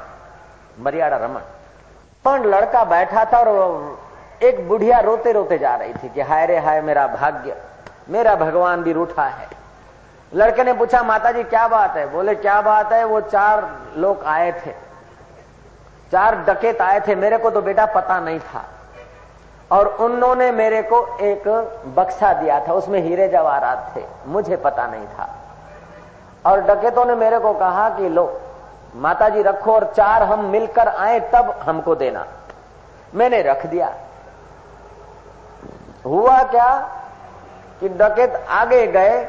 मरियाड़ा 0.81 1.17
रमन 1.17 1.41
पर 2.25 2.45
लड़का 2.47 2.85
बैठा 2.85 3.25
था 3.25 3.39
और 3.39 3.99
एक 4.43 4.67
बुढ़िया 4.69 4.99
रोते 5.01 5.33
रोते 5.33 5.59
जा 5.59 5.75
रही 5.77 5.93
थी 5.95 6.09
कि, 6.09 6.21
हाय 6.21 6.47
रे, 6.47 6.59
हाय 6.59 6.81
मेरा 6.81 7.07
भाग्य, 7.07 7.57
मेरा 8.11 8.35
भगवान 8.37 8.83
भी 8.83 8.93
रूठा 8.93 9.25
है। 9.25 9.49
लड़के 10.33 10.65
ने 10.65 10.73
पूछा 10.73 11.03
माता 11.03 11.33
जी 11.33 11.43
क्या 11.45 11.67
बात 11.69 11.97
है? 11.97 12.07
बोले, 12.11 12.35
क्या 12.35 12.61
बात 12.63 12.93
है, 12.93 13.05
वो 13.05 13.21
चार 13.21 13.69
लोग 13.97 14.25
आए 14.25 14.53
थे, 14.53 14.73
चार 16.13 16.37
डकेत 16.45 16.81
आए 16.81 17.01
थे, 17.01 17.15
मेरे 17.15 17.39
को 17.39 17.51
तो 17.51 17.63
बेटा 17.63 17.87
पता 17.87 18.21
नहीं 18.21 18.41
था। 18.41 18.65
और 19.71 19.87
उन्होंने 20.01 20.51
मेरे 20.53 20.83
को 20.83 21.19
एक 21.21 21.49
बक्सा 21.97 22.33
दिया 22.33 22.61
था, 22.61 22.73
उसमें 22.73 23.01
हीरे 23.01 23.29
जवाहरात 23.29 23.93
थे, 23.97 24.05
मुझे 24.27 24.57
पता 24.57 24.87
नहीं 24.87 25.07
था। 25.07 25.29
और 26.47 26.61
डकेतों 26.61 27.05
ने 27.05 27.15
मेरे 27.15 27.39
को 27.39 27.53
कहा 27.53 27.89
कि 27.91 28.09
लो 28.09 28.41
माता 28.97 29.29
जी 29.29 29.43
रखो 29.43 29.73
और 29.73 29.93
चार 29.97 30.23
हम 30.23 30.45
मिलकर 30.45 30.89
आए, 30.89 31.21
तब 31.21 31.51
हमको 31.63 31.95
देना। 31.95 32.27
मैंने 33.15 33.43
रख 33.43 33.67
दिया। 33.67 33.95
हुआ 36.07 36.43
क्या 36.43 36.71
कि 37.81 37.89
डकेत 37.89 38.35
आगे 38.49 38.87
गए 38.87 39.23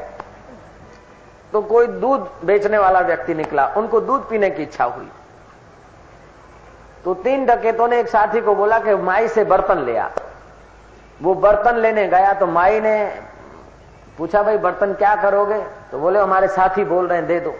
तो 1.52 1.60
कोई 1.62 1.86
दूध 1.86 2.30
बेचने 2.44 2.78
वाला 2.78 3.00
व्यक्ति 3.00 3.34
निकला, 3.34 3.66
उनको 3.66 4.00
दूध 4.00 4.28
पीने 4.28 4.50
की 4.50 4.62
इच्छा 4.62 4.84
हुई। 4.84 5.10
तो 7.04 7.14
तीन 7.14 7.46
डकेतों 7.46 7.88
ने 7.88 7.98
एक 8.00 8.08
साथी 8.08 8.40
को 8.40 8.54
बोला 8.54 8.78
कि 8.78 8.94
माई 8.94 9.28
से 9.28 9.44
बर्तन 9.44 9.78
ले 9.78 9.96
आ। 9.98 10.08
वो 11.22 11.34
बर्तन 11.34 11.76
लेने 11.76 12.08
गया 12.08 12.32
तो 12.32 12.46
माई 12.46 12.80
ने 12.80 13.20
पूछा, 14.18 14.42
भाई, 14.42 14.58
बर्तन 14.58 14.92
क्या 14.92 15.14
करोगे? 15.14 15.58
तो 15.92 15.98
बोले, 15.98 16.20
हमारे 16.20 16.48
साथी 16.48 16.84
बोल 16.84 17.06
रहे 17.06 17.18
हैं, 17.18 17.26
दे 17.26 17.40
दो। 17.40 17.54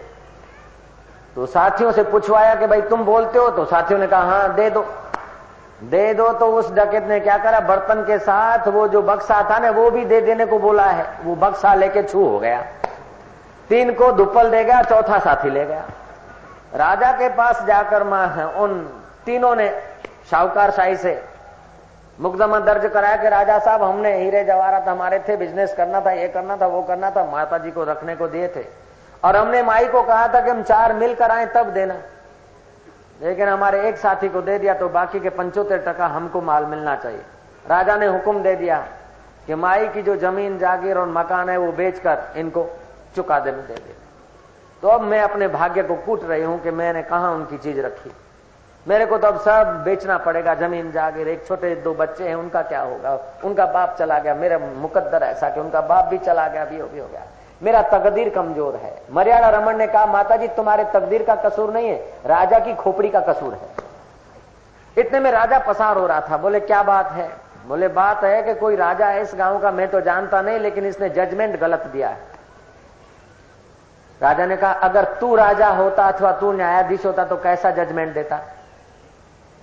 तो 1.35 1.45
साथियों 1.45 1.91
से 1.91 2.03
पूछवाया 2.03 2.55
कि, 2.55 2.67
भाई, 2.67 2.81
तुम 2.81 3.05
बोलते 3.05 3.39
हो? 3.39 3.49
तो 3.49 3.65
साथियों 3.65 3.99
ने 3.99 4.07
कहा 4.07 4.21
हाँ 4.21 4.53
दे 4.55 4.69
दो। 4.69 4.85
दे 5.83 6.13
दो 6.13 6.33
तो 6.33 6.45
उस 6.45 6.71
डकेत 6.71 7.03
ने 7.03 7.19
क्या 7.19 7.37
करा, 7.37 7.59
बर्तन 7.59 8.03
के 8.03 8.19
साथ 8.19 8.67
वो 8.67 8.87
जो 8.87 9.01
बक्सा 9.01 9.47
था 9.49 9.59
ना, 9.59 9.71
वो 9.71 9.91
भी 9.91 10.05
दे 10.05 10.21
देने 10.21 10.45
को 10.45 10.59
बोला 10.59 10.85
है। 10.85 11.17
वो 11.23 11.35
बक्सा 11.35 11.73
लेके 11.73 12.03
छू 12.03 12.25
हो 12.25 12.39
गया। 12.39 12.65
तीन 13.69 13.93
को 13.93 14.11
दुपल 14.11 14.49
दे 14.49 14.63
गया, 14.63 14.81
चौथा 14.81 15.19
साथी 15.19 15.49
ले 15.49 15.65
गया। 15.65 15.85
राजा 16.75 17.11
के 17.11 17.29
पास 17.29 17.63
जाकर 17.63 18.03
माँ 18.03 18.53
उन 18.57 18.89
तीनों 19.25 19.55
ने 19.55 19.81
शाहूकार 20.31 20.71
शाही 20.71 20.95
से 20.95 21.23
मुकदमा 22.19 22.59
दर्ज 22.59 22.93
कराया 22.93 23.15
कि 23.15 23.29
राजा 23.29 23.59
साहब, 23.59 23.83
हमने 23.83 24.17
हीरे 24.17 24.43
जवाहरात 24.43 24.87
हमारे 24.87 25.19
थे 25.19 25.37
बिज़नेस 25.37 25.73
करना 25.73 26.01
था, 26.01 26.11
ये 26.11 26.27
करना 26.27 26.57
था, 26.57 26.67
वो 26.67 26.81
करना 26.81 27.11
था 27.11 27.25
माता 27.25 27.57
जी 27.57 27.71
को 27.71 27.83
रखने 27.83 28.15
को 28.15 28.27
दिए 28.27 28.47
थे। 28.47 28.65
और 29.23 29.35
हमने 29.35 29.63
माई 29.63 29.87
को 29.87 30.03
कहा 30.03 30.27
था 30.27 30.41
कि 30.41 30.49
हम 30.49 30.63
चार 30.63 30.93
मिलकर 30.93 31.31
आए, 31.31 31.45
तब 31.45 31.65
देना। 31.65 31.95
लेकिन 33.21 33.47
हमारे 33.47 33.89
एक 33.89 33.97
साथी 33.97 34.29
को 34.29 34.41
दे 34.41 34.59
दिया 34.59 34.73
तो 34.73 34.89
बाकी 34.89 35.19
के 35.19 35.29
पंचोत्तर 35.29 35.77
टका 35.77 36.07
हमको 36.07 36.41
माल 36.41 36.65
मिलना 36.65 36.95
चाहिए। 36.95 37.21
राजा 37.67 37.95
ने 37.95 38.05
हुक्म 38.05 38.43
दे 38.43 38.55
दिया 38.55 38.87
कि 39.47 39.55
माई 39.55 39.87
की 39.87 40.01
जो 40.01 40.15
ज़मीन, 40.15 40.57
जागीर 40.57 40.97
और 40.97 41.07
मकान 41.07 41.49
है, 41.49 41.57
वो 41.57 41.71
बेचकर 41.71 42.23
इनको 42.35 42.69
चुका 43.15 43.39
दे 43.39 43.51
दे 43.51 43.73
दे। 43.73 43.95
तो 44.81 44.87
अब 44.87 45.01
मैं 45.01 45.21
अपने 45.21 45.47
भाग्य 45.47 45.83
को 45.83 45.95
कूट 45.95 46.23
रही 46.23 46.43
हूँ 46.43 46.61
कि 46.61 46.71
मैंने 46.71 47.03
कहा 47.03 47.29
उनकी 47.29 47.57
चीज़ 47.57 47.79
रखी। 47.79 48.11
मेरे 48.87 49.05
को 49.05 49.17
तो 49.17 49.27
अब 49.27 49.39
सब 49.39 49.81
बेचना 49.85 50.17
पड़ेगा, 50.17 50.53
ज़मीन 50.55 50.91
जागीर 50.91 51.27
एक 51.27 51.45
छोटे 51.47 51.75
दो 51.75 51.93
बच्चे 51.93 52.27
हैं, 52.27 52.35
उनका 52.35 52.61
क्या 52.61 52.81
होगा? 52.81 53.17
उनका 53.43 53.65
बाप 53.65 53.95
चला 53.99 54.19
गया, 54.19 54.33
मेरा 54.35 54.57
मुकद्दर 54.57 55.23
ऐसा 55.23 55.49
कि 55.49 55.59
उनका 55.59 55.81
बाप 55.81 56.05
भी 56.05 56.17
चला 56.17 56.47
गया, 56.47 56.65
भी 56.65 56.79
हो 56.79 56.87
भी 56.87 56.99
हो 56.99 57.07
गया। 57.07 57.21
मेरा 57.61 57.81
तकदीर 57.81 58.29
कमज़ोर 58.29 58.75
है। 58.75 58.93
मर्यादा 59.11 59.49
रमन 59.49 59.77
ने 59.77 59.87
कहा 59.87 60.05
माता 60.05 60.35
जी 60.35 60.47
तुम्हारे 60.47 60.83
तकदीर 60.83 61.23
का 61.23 61.35
कसूर 61.35 61.73
नहीं 61.73 61.87
है, 61.87 61.95
राजा 62.25 62.59
की 62.59 62.73
खोपड़ी 62.73 63.09
का 63.09 63.19
कसूर 63.19 63.53
है। 63.53 63.69
इतने 64.97 65.19
में 65.19 65.31
राजा 65.31 65.59
पसार 65.59 65.97
हो 65.97 66.07
रहा 66.07 66.21
था, 66.21 66.37
बोले, 66.37 66.59
क्या 66.59 66.81
बात 66.83 67.11
है? 67.11 67.29
बोले, 67.67 67.87
बात 67.87 68.23
है 68.23 68.41
कि 68.43 68.53
कोई 68.55 68.75
राजा 68.75 69.07
है 69.07 69.21
इस 69.21 69.31
गाँव 69.35 69.59
का, 69.59 69.71
मैं 69.71 69.87
तो 69.87 70.01
जानता 70.01 70.41
नहीं, 70.41 70.59
लेकिन 70.59 70.85
इसने 70.85 71.09
जजमेंट 71.09 71.59
गलत 71.59 71.83
दिया 71.87 72.09
है। 72.09 72.17
राजा 74.21 74.45
ने 74.45 74.57
कहा, 74.57 74.71
अगर 74.71 75.03
तू 75.19 75.35
राजा 75.35 75.67
होता 75.67 76.07
अथवा 76.07 76.31
तू 76.31 76.51
न्यायाधीश 76.51 77.05
होता 77.05 77.25
तो 77.25 77.35
कैसा 77.35 77.71
जजमेंट 77.71 78.13
देता? 78.13 78.39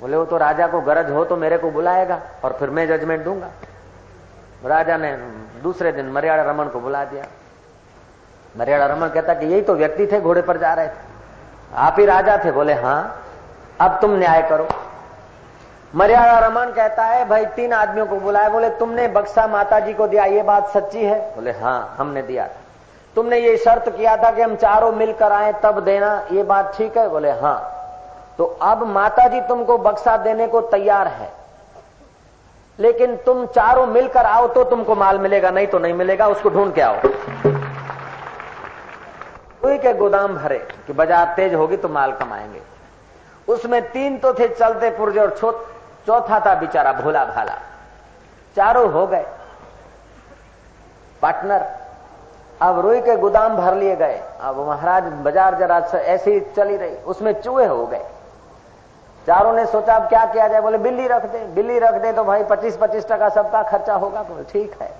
बोले, 0.01 0.17
वो 0.17 0.25
तो 0.25 0.37
राजा 0.37 0.67
को 0.67 0.81
गरज 0.81 1.11
हो 1.11 1.25
तो 1.25 1.37
मेरे 1.37 1.59
को 1.59 1.71
बुलाएगा 1.71 2.21
और 2.45 2.53
फिर 2.53 2.71
मैं 2.71 2.87
जजमेंट 2.89 3.25
दूँगा. 3.25 3.49
राजा 4.65 4.97
ने 4.97 5.13
दूसरे 5.63 5.93
दिन 5.93 6.07
मर्यादा 6.07 6.43
रमन 6.43 6.65
को 6.65 6.81
बुला 6.81 7.05
दिया। 7.05 7.25
मर्यादा 8.57 8.87
रमन 8.87 9.09
कहता 9.09 9.35
कि 9.35 9.47
यही 9.47 9.63
तो 9.63 9.75
व्यक्ति 9.75 10.07
थे, 10.07 10.21
घोड़े 10.21 10.43
पर 10.43 10.57
जा 10.57 10.75
रहे 10.75 10.89
थे। 10.89 11.07
आप 11.75 11.97
ही 11.99 12.07
राजा 12.07 12.37
थे। 12.45 12.53
बोले 12.53 12.75
हाँ 12.75 13.25
अब 13.81 13.99
तुम 14.01 14.15
न्याय 14.19 14.43
करो। 14.43 14.69
मर्यादा 15.95 16.39
रमन 16.39 16.73
कहता 16.73 17.05
है, 17.05 17.29
भाई, 17.29 17.45
तीन 17.47 17.73
आदमियों 17.73 18.07
को 18.07 18.17
बुलाया। 18.17 18.49
बोले, 18.49 18.71
तुमने 18.71 19.09
बक्सा 19.09 19.47
माता 19.47 19.81
जी 19.81 19.95
को 19.95 20.07
दिया, 20.09 20.25
ये 20.25 20.43
बात 20.43 20.69
सच्ची 20.69 21.05
है? 21.05 21.21
बोले 21.35 21.51
हाँ 21.51 21.95
हमने 21.99 22.23
दिया 22.23 22.49
तुमने 23.17 23.39
ये 23.39 23.57
शर्त 23.57 23.89
किया 23.89 24.17
था 24.17 24.31
कि 24.31 24.43
हम 24.43 24.55
चारों 24.57 24.93
मिलकर 24.93 25.33
आए, 25.33 25.53
तब 25.63 25.81
देना, 25.81 26.27
ये 26.33 26.43
बात 26.43 26.75
ठीक 26.77 26.97
है? 26.99 27.09
बोले 27.09 27.31
हाँ 27.31 27.78
तो 28.38 28.44
अब 28.44 28.83
माता 28.87 29.27
जी 29.29 29.40
तुमको 29.40 29.77
बक्सा 29.79 30.16
देने 30.16 30.46
को 30.46 30.61
तैयार 30.70 31.09
है। 31.09 31.31
लेकिन 32.79 33.16
तुम 33.16 33.44
चारों 33.46 33.87
मिलकर 33.87 34.27
आओ 34.27 34.46
तो 34.48 34.64
तुमको 34.64 34.94
माल 34.94 35.18
मिलेगा, 35.18 35.51
नहीं 35.51 35.66
तो 35.66 35.79
नहीं 35.79 35.94
मिलेगा, 35.94 36.27
उसको 36.29 36.51
ढूंढ 36.51 36.72
के 36.74 36.81
आओ। 36.81 36.96
रुई 39.64 39.79
के 39.79 39.92
गोदाम 39.94 40.35
भरे 40.35 40.59
कि 40.87 40.92
बाज़ार 40.92 41.33
तेज 41.37 41.55
होगी 41.55 41.77
तो 41.77 41.88
माल 41.88 42.12
कमाएँगे। 42.12 42.61
उसमें 43.48 43.81
तीन 43.90 44.18
तो 44.18 44.33
थे 44.35 44.48
चलते 44.48 44.90
पुरजे 44.90 45.20
और 45.20 45.31
चौथा 46.07 46.38
था 46.40 46.55
बेचारा 46.55 46.92
भोला 46.92 47.24
भाला। 47.24 47.57
चारों 48.57 48.90
हो 48.92 49.07
गए। 49.07 49.24
पार्टनर, 51.22 51.66
अब 52.61 52.79
रुई 52.81 53.01
के 53.01 53.16
गोदाम 53.16 53.57
भर 53.57 53.74
लिए 53.74 53.96
गए। 53.96 54.20
अब 54.40 54.59
महाराज 54.68 55.05
बाज़ार 55.24 55.55
जरा 55.55 55.79
ऐसी 55.94 56.40
चली 56.57 56.77
रही, 56.77 56.94
उसमें 57.07 57.33
चूहे 57.42 57.66
हो 57.66 57.87
गए। 57.87 58.05
चारों 59.29 59.53
ने 59.53 59.64
सोचा, 59.67 59.95
अब 59.97 60.09
क्या 60.09 60.25
किया 60.27 60.47
जाए? 60.49 60.61
बोले, 60.61 60.79
बिल्ली 60.79 61.07
रख 61.07 61.25
दे, 61.25 61.38
बिल्ली 61.55 61.79
रख 61.79 61.95
दे 61.95 62.12
तो 62.12 62.25
भाई 62.25 62.45
पच्चीस 62.45 62.77
पच्चीस 62.77 63.07
टका 63.09 63.29
सबका 63.29 63.62
खर्चा 63.62 63.95
होगा। 63.95 64.23
बोले, 64.23 64.45
ठीक 64.45 64.81
है। 64.83 64.91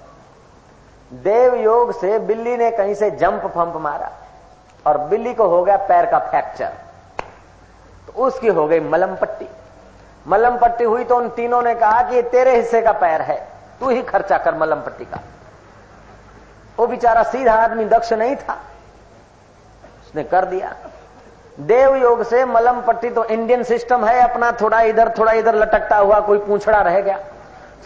देव 1.13 1.55
योग 1.55 1.93
से 2.01 2.19
बिल्ली 2.19 2.57
ने 2.57 2.71
कहीं 2.71 2.95
से 2.95 3.11
जंप 3.11 3.47
फंप 3.47 3.77
मारा 3.77 4.11
और 4.87 4.99
बिल्ली 4.99 5.33
को 5.35 5.47
हो 5.49 5.63
गया 5.65 5.77
पैर 5.77 6.07
का 6.07 6.19
फ्रैक्चर। 6.19 6.73
तो 8.07 8.23
उसकी 8.23 8.49
हो 8.49 8.67
गई 8.69 8.81
मलम 8.81 9.15
पट्टी। 9.17 9.49
मलम 10.27 10.59
पट्टी 10.59 10.85
हुई 10.85 11.05
तो 11.05 11.17
उन 11.17 11.29
तीनों 11.29 11.63
ने 11.63 11.75
कहा 11.75 12.03
कि 12.03 12.17
ये 12.17 12.23
तेरे 12.23 12.57
हिस्से 12.57 12.83
का 12.83 12.93
पैर 12.93 13.23
है, 13.23 13.37
तू 13.81 13.91
ही 13.91 14.03
खर्चा 14.03 14.39
कर 14.39 14.55
मलम 14.55 14.81
पट्टी 14.81 15.05
का। 15.05 15.21
वो 16.79 16.87
बेचारा 16.87 17.23
सीधा 17.23 17.55
आदमी 17.55 17.85
दक्ष 17.85 18.13
नहीं 18.13 18.37
था। 18.37 18.59
उसने 20.03 20.25
कर 20.25 20.45
दिया। 20.45 20.75
देव 21.59 21.95
योग 21.97 22.23
से 22.23 22.45
मलम 22.45 22.81
पट्टी 22.81 23.09
तो 23.11 23.25
इंडियन 23.25 23.63
सिस्टम 23.63 24.05
है, 24.05 24.21
अपना 24.23 24.51
थोड़ा 24.53 24.81
इधर 24.83 25.09
थोड़ा 25.19 25.33
इधर 25.33 25.55
लटकता 25.55 25.97
हुआ 25.97 26.19
कोई 26.21 26.39
पूछड़ा 26.39 26.81
रह 26.81 27.01
गया। 27.01 27.19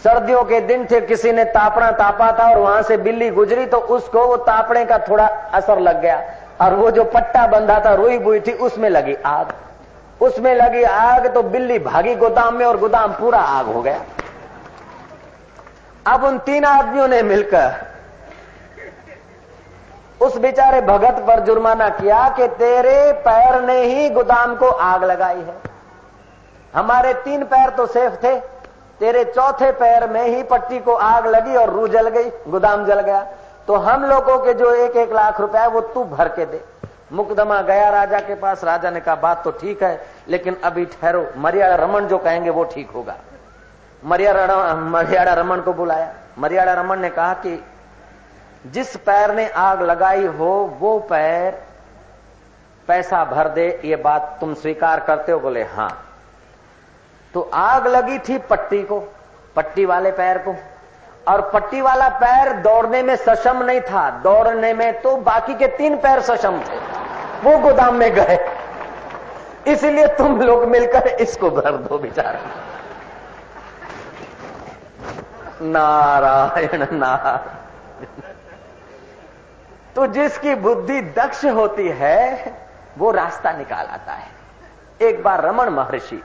सर्दियों 0.03 0.43
के 0.43 0.59
दिन 0.61 0.85
थे, 0.85 0.99
किसी 1.01 1.31
ने 1.31 1.43
तापना 1.45 1.89
तापा 1.91 2.31
था 2.31 2.49
और 2.49 2.57
वहाँ 2.57 2.81
से 2.81 2.97
बिल्ली 2.97 3.29
गुजरी 3.29 3.65
तो 3.65 3.77
उसको 3.77 4.25
वो 4.27 4.37
तापने 4.39 4.83
का 4.85 4.97
थोड़ा 4.99 5.25
असर 5.25 5.79
लग 5.79 6.01
गया। 6.01 6.21
और 6.61 6.73
वो 6.73 6.91
जो 6.91 7.03
पट्टा 7.05 7.45
बंधा 7.47 7.79
था, 7.85 7.93
रोई 7.93 8.17
बुई 8.17 8.39
थी, 8.39 8.51
उसमें 8.51 8.89
लगी 8.89 9.15
आग। 9.25 9.53
उसमें 10.21 10.53
लगी 10.55 10.83
आग 10.83 11.27
तो 11.33 11.43
बिल्ली 11.43 11.79
भागी 11.79 12.15
गोदाम 12.15 12.55
में 12.55 12.65
और 12.65 12.77
गोदाम 12.77 13.13
पूरा 13.13 13.39
आग 13.39 13.65
हो 13.65 13.81
गया। 13.81 13.99
अब 16.07 16.23
उन 16.23 16.37
तीन 16.39 16.65
आदमियों 16.65 17.07
ने 17.07 17.21
मिलकर 17.23 17.73
उस 20.23 20.37
बेचारे 20.37 20.81
भगत 20.81 21.23
पर 21.27 21.39
जुर्माना 21.39 21.89
किया 21.91 22.27
कि 22.29 22.47
तेरे 22.55 23.11
पैर 23.21 23.61
ने 23.61 23.81
ही 23.83 24.09
गोदाम 24.09 24.55
को 24.55 24.67
आग 24.67 25.03
लगाई 25.03 25.39
है। 25.39 25.55
हमारे 26.73 27.13
तीन 27.13 27.43
पैर 27.43 27.69
तो 27.69 27.85
सेफ़ 27.87 28.15
थे, 28.15 28.35
तेरे 28.99 29.23
चौथे 29.25 29.71
पैर 29.71 30.07
में 30.09 30.23
ही 30.23 30.43
पट्टी 30.43 30.79
को 30.79 30.93
आग 30.93 31.27
लगी 31.27 31.55
और 31.55 31.69
रू 31.69 31.87
जल 31.87 32.09
गई, 32.09 32.29
गोदाम 32.47 32.85
जल 32.85 33.01
गया। 33.01 33.25
तो 33.67 33.75
हम 33.75 34.03
लोगों 34.05 34.37
के 34.39 34.53
जो 34.53 34.73
एक 34.75 34.95
एक 34.97 35.13
लाख 35.13 35.39
रुपया 35.41 35.65
वो 35.67 35.81
तू 35.81 36.03
भर 36.05 36.27
के 36.27 36.45
दे। 36.45 36.63
मुकदमा 37.11 37.61
गया 37.61 37.89
राजा 37.89 38.19
के 38.19 38.35
पास, 38.35 38.63
राजा 38.63 38.89
ने 38.89 38.99
कहा, 38.99 39.15
बात 39.15 39.43
तो 39.43 39.51
ठीक 39.51 39.83
है, 39.83 39.99
लेकिन 40.27 40.57
अभी 40.63 40.85
ठहरो। 40.85 41.25
मरियाड़ा 41.37 41.75
रमन 41.75 42.07
जो 42.07 42.17
कहेंगे, 42.17 42.49
वो 42.49 42.63
ठीक 42.63 42.91
होगा। 42.91 43.15
मरियाड़ा 44.03 44.75
मरियाड़ा 44.75 45.33
रमन 45.33 45.59
को 45.59 45.73
बुलाया। 45.73 46.11
मरियाड़ा 46.39 46.73
रमन 46.73 46.99
ने 46.99 47.09
कहा 47.09 47.33
कि 47.35 47.63
जिस 48.67 48.97
पैर 48.97 49.31
ने 49.31 49.49
आग 49.49 49.81
लगाई 49.81 50.25
हो, 50.25 50.77
वो 50.79 50.99
पैर 50.99 51.63
पैसा 52.87 53.25
भर 53.25 53.47
दे, 53.47 53.81
ये 53.85 53.95
बात 53.95 54.37
तुम 54.39 54.53
स्वीकार 54.53 54.99
करते 54.99 55.31
हो, 55.31 55.39
बोले, 55.39 55.63
हाँ। 55.63 56.09
तो 57.33 57.51
आग 57.53 57.87
लगी 57.87 58.19
थी 58.19 58.37
पट्टी 58.37 58.83
को, 58.83 58.99
पट्टी 59.55 59.85
वाले 59.85 60.11
पैर 60.11 60.37
को। 60.37 60.55
और 61.27 61.51
पट्टी 61.53 61.81
वाला 61.81 62.09
पैर 62.09 62.53
दौड़ने 62.53 63.03
में 63.03 63.15
सक्षम 63.15 63.63
नहीं 63.63 63.81
था। 63.81 64.09
दौड़ने 64.09 64.73
में 64.73 65.01
तो 65.01 65.17
बाकी 65.17 65.55
के 65.55 65.67
तीन 65.67 65.97
पैर 65.97 66.21
सक्षम 66.21 66.59
थे। 66.59 66.77
वो 67.43 67.57
गोदाम 67.57 67.95
में 67.95 68.13
गए। 68.13 68.49
इसलिए 69.67 70.07
तुम 70.07 70.41
लोग 70.41 70.63
मिलकर 70.63 71.07
इसको 71.07 71.49
भर 71.49 71.71
दो, 71.71 71.97
बेचारा। 71.97 72.39
नारायण 75.61 76.87
नारायण। 76.91 78.42
तो 79.95 80.05
जिसकी 80.07 80.55
बुद्धि 80.55 81.01
दक्ष 81.15 81.43
होती 81.45 81.87
है, 81.89 82.53
वो 82.97 83.11
रास्ता 83.11 83.51
निकाल 83.51 83.85
आता 83.87 84.13
है। 84.13 84.31
एक 85.01 85.23
बार 85.23 85.41
रमन 85.41 85.69
महर्षि, 85.69 86.21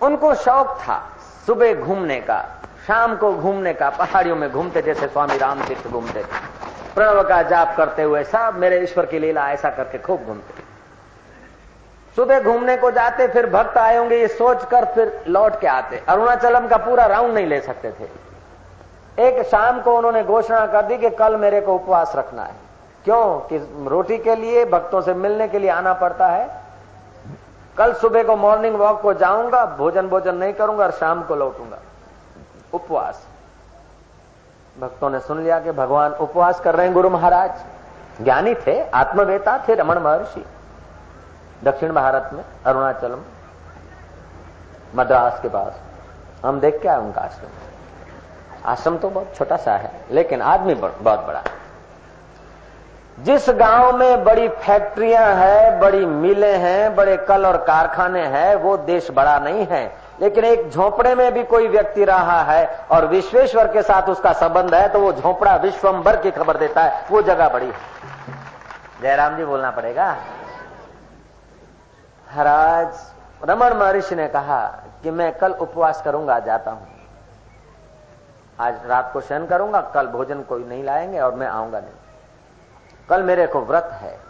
उनको 0.00 0.34
शौक 0.34 0.78
था 0.78 0.98
सुबह 1.46 1.74
घूमने 1.74 2.20
का, 2.20 2.40
शाम 2.86 3.16
को 3.16 3.32
घूमने 3.34 3.72
का, 3.74 3.90
पहाड़ियों 3.90 4.36
में 4.36 4.50
घूमते 4.50 4.82
जैसे 4.82 5.08
स्वामी 5.08 5.36
रामतीर्थ 5.38 5.86
घूमते 5.88 6.20
थे। 6.20 6.48
प्रणव 6.94 7.22
का 7.22 7.42
जाप 7.42 7.76
करते 7.76 8.02
हुए 8.02 8.22
सब 8.24 8.56
मेरे 8.58 8.82
ईश्वर 8.82 9.06
की 9.06 9.18
लीला 9.18 9.50
ऐसा 9.50 9.70
करके 9.70 9.98
खूब 9.98 10.24
घूमते। 10.24 10.62
सुबह 12.16 12.40
घूमने 12.40 12.76
को 12.76 12.90
जाते, 12.90 13.26
फिर 13.28 13.46
भक्त 13.46 13.76
आए 13.78 13.96
होंगे, 13.96 14.16
ये 14.16 14.28
सोचकर 14.28 14.84
फिर 14.94 15.24
लौट 15.28 15.60
के 15.60 15.66
आते। 15.66 16.02
अरुणाचलम 16.08 16.66
का 16.68 16.76
पूरा 16.76 17.06
राउंड 17.06 17.34
नहीं 17.34 17.46
ले 17.46 17.60
सकते 17.60 17.90
थे। 17.90 18.08
एक 19.18 19.46
शाम 19.46 19.80
को 19.80 19.96
उन्होंने 19.96 20.24
घोषणा 20.24 20.66
कर 20.66 20.82
दी 20.82 20.98
कि 20.98 21.10
कल 21.10 21.36
मेरे 21.36 21.60
को 21.60 21.74
उपवास 21.74 22.12
रखना 22.16 22.42
है। 22.42 22.54
क्यों? 23.04 23.38
कि 23.38 23.86
रोटी 23.88 24.18
के 24.18 24.36
लिए, 24.36 24.64
भक्तों 24.64 25.00
से 25.00 25.14
मिलने 25.14 25.48
के 25.48 25.58
लिए 25.58 25.70
आना 25.70 25.92
पड़ता 25.92 26.26
है। 26.26 26.60
कल 27.78 27.92
सुबह 27.92 28.22
को 28.22 28.36
मॉर्निंग 28.36 28.76
वॉक 28.76 29.00
को 29.00 29.14
जाऊँगा 29.14 29.66
भोजन 29.66 30.08
भोजन 30.08 30.34
नहीं 30.34 30.54
करूँगा 30.54 30.84
और 30.84 30.90
शाम 30.90 31.22
को 31.22 31.34
लौटूँगा। 31.34 31.78
उपवास। 32.72 33.26
भक्तों 34.80 35.10
ने 35.10 35.20
सुन 35.20 35.40
लिया 35.40 35.60
कि 35.60 35.72
भगवान 35.72 36.12
उपवास 36.12 36.60
कर 36.60 36.74
रहे 36.74 36.86
हैं 36.86 36.94
गुरु 36.94 37.10
महाराज। 37.10 37.52
ज्ञानी 38.22 38.54
थे, 38.54 38.90
आत्मवेता 38.90 39.64
थे 39.68 39.74
रमन 39.74 39.98
महर्षि। 39.98 40.44
दक्षिण 41.64 41.92
भारत 41.92 42.30
में 42.32 42.44
अरुणाचलम 42.66 43.20
मद्रास 44.96 45.40
के 45.42 45.48
पास। 45.48 45.80
हम 46.44 46.60
देख 46.60 46.82
के 46.82 46.88
आए 46.88 46.98
उनका 46.98 47.20
आश्रम। 47.20 47.48
आश्रम 48.64 48.96
तो 48.98 49.10
बहुत 49.10 49.34
छोटा 49.36 49.56
सा 49.56 49.76
है, 49.76 49.90
लेकिन 50.10 50.42
आदमी 50.42 50.74
बहुत 50.74 51.26
बड़ा 51.26 51.38
है। 51.38 51.58
जिस 53.18 53.48
गाँव 53.50 53.96
में 53.96 54.24
बड़ी 54.24 54.48
फैक्ट्रियाँ 54.48 55.24
हैं, 55.34 55.80
बड़ी 55.80 56.04
मिलें 56.06 56.58
हैं, 56.58 56.94
बड़े 56.96 57.16
कल 57.18 57.46
और 57.46 57.56
कारखाने 57.64 58.22
हैं, 58.26 58.54
वो 58.54 58.76
देश 58.76 59.10
बड़ा 59.10 59.38
नहीं 59.38 59.66
है। 59.66 59.84
लेकिन 60.20 60.44
एक 60.44 60.68
झोपड़े 60.70 61.14
में 61.14 61.32
भी 61.34 61.44
कोई 61.44 61.68
व्यक्ति 61.68 62.04
रहा 62.04 62.40
है 62.42 62.66
और 62.90 63.06
विश्वेश्वर 63.06 63.66
के 63.66 63.82
साथ 63.82 64.08
उसका 64.08 64.32
संबंध 64.32 64.74
है 64.74 64.88
तो 64.88 65.00
वो 65.00 65.12
झोपड़ा 65.12 65.54
विश्वम्बर 65.56 66.16
की 66.16 66.30
खबर 66.30 66.56
देता 66.56 66.82
है। 66.82 67.04
वो 67.10 67.22
जगह 67.22 67.48
बड़ी 67.48 67.66
है। 67.66 67.72
जयराम 69.02 69.36
जी 69.36 69.44
बोलना 69.44 69.70
पड़ेगा। 69.70 70.14
हराज 72.26 72.88
रमन 73.44 73.76
महर्षि 73.76 74.14
ने 74.14 74.26
कहा 74.28 74.60
कि 75.02 75.10
मैं 75.10 75.32
कल 75.38 75.52
उपवास 75.52 76.02
करूँगा, 76.02 76.38
जाता 76.38 76.70
हूँ। 76.70 76.99
आज 78.60 78.74
रात 78.86 79.10
को 79.12 79.20
शयन 79.20 79.46
करूँगा, 79.46 79.80
कल 79.80 80.06
भोजन 80.06 80.42
कोई 80.42 80.64
नहीं 80.64 80.84
लाएँगे 80.84 81.20
और 81.20 81.34
मैं 81.34 81.46
आऊँगा 81.46 81.80
नहीं। 81.80 81.90
कल 83.08 83.22
मेरे 83.22 83.46
को 83.46 83.60
व्रत 83.60 83.90
है। 83.92 84.20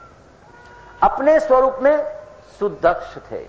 अपने 1.02 1.40
स्वरूप 1.40 1.78
में 1.82 2.04
सुदक्ष 2.58 3.16
थे। 3.30 3.46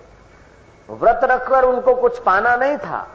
व्रत 0.89 1.19
रखकर 1.23 1.63
उनको 1.63 1.95
कुछ 1.95 2.19
पाना 2.19 2.55
नहीं 2.55 2.77
था 2.77 3.07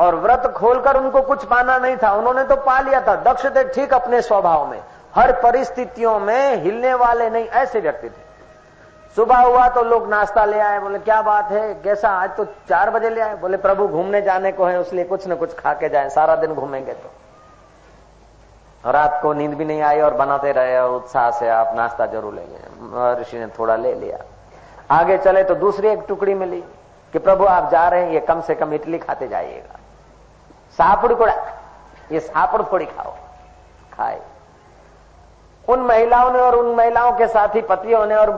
और 0.00 0.14
व्रत 0.14 0.52
खोलकर 0.56 0.96
उनको 0.96 1.22
कुछ 1.22 1.44
पाना 1.44 1.78
नहीं 1.78 1.96
था। 1.96 2.12
उन्होंने 2.12 2.44
तो 2.44 2.56
पा 2.56 2.80
लिया 2.80 3.00
था। 3.00 3.14
दक्ष 3.16 3.46
थे 3.46 3.64
ठीक 3.64 3.94
अपने 3.94 4.22
स्वभाव 4.22 4.70
में। 4.70 4.82
हर 5.14 5.32
परिस्थितियों 5.32 6.20
में 6.20 6.62
हिलने 6.62 6.94
वाले 6.94 7.30
नहीं, 7.30 7.46
ऐसे 7.46 7.80
व्यक्ति 7.80 8.08
थे। 8.10 8.21
सुबह 9.16 9.38
हुआ 9.38 9.66
तो 9.68 9.82
लोग 9.82 10.08
नाश्ता 10.08 10.44
ले 10.44 10.58
आए, 10.60 10.78
बोले, 10.78 10.98
क्या 10.98 11.20
बात 11.22 11.50
है? 11.52 11.74
कैसा? 11.74 12.08
आज 12.10 12.30
तो 12.36 12.44
चार 12.68 12.90
बजे 12.90 13.10
ले 13.10 13.20
आए। 13.20 13.34
बोले, 13.36 13.56
प्रभु, 13.56 13.86
घूमने 13.88 14.20
जाने 14.22 14.52
को 14.52 14.64
है 14.64 14.80
इसलिए 14.80 15.04
कुछ 15.04 15.26
न 15.28 15.34
कुछ 15.36 15.54
खा 15.54 15.72
के 15.74 15.88
जाए, 15.88 16.08
सारा 16.08 16.36
दिन 16.36 16.54
घूमेंगे 16.54 16.92
तो। 16.92 17.10
रात 18.84 19.18
को 19.22 19.32
नींद 19.32 19.54
भी 19.54 19.64
नहीं 19.64 19.82
आई 19.82 20.00
और 20.00 20.14
बनाते 20.14 20.52
रहे 20.52 20.78
और 20.78 20.90
उत्साह 20.90 21.30
से 21.30 21.48
आप 21.48 21.74
नाश्ता 21.76 22.06
ज़रूर 22.06 22.34
लेंगे। 22.34 23.20
ऋषि 23.20 23.38
ने 23.38 23.46
थोड़ा 23.58 23.76
ले 23.76 23.94
लिया। 23.94 24.18
आगे 24.90 25.18
चले 25.18 25.44
तो 25.44 25.54
दूसरी 25.54 25.88
एक 25.88 26.04
टुकड़ी 26.08 26.34
मिली 26.34 26.60
कि, 27.12 27.18
प्रभु, 27.18 27.44
आप 27.44 27.70
जा 27.70 27.86
रहे 27.88 28.04
हैं, 28.04 28.12
ये 28.12 28.20
कम 28.20 28.40
से 28.40 28.54
कम 28.54 28.72
इडली 28.72 28.98
खाते 28.98 29.28
जाइएगा। 29.28 29.78
सापुड़ 30.78 31.12
कोड़ा, 31.14 31.34
ये 32.12 32.20
सापुड़ 32.20 32.62
थोड़ी 32.62 32.86
खाओ। 32.86 33.14
खाए। 33.92 34.20
उन 35.68 35.80
महिलाओं 35.80 36.30
ने 36.32 36.38
और 36.38 36.54
उन 36.54 36.74
महिलाओं 36.74 37.12
के 37.12 37.26
साथी 37.28 37.60
पतियों 37.60 38.06
ने 38.06 38.14
और 38.14 38.30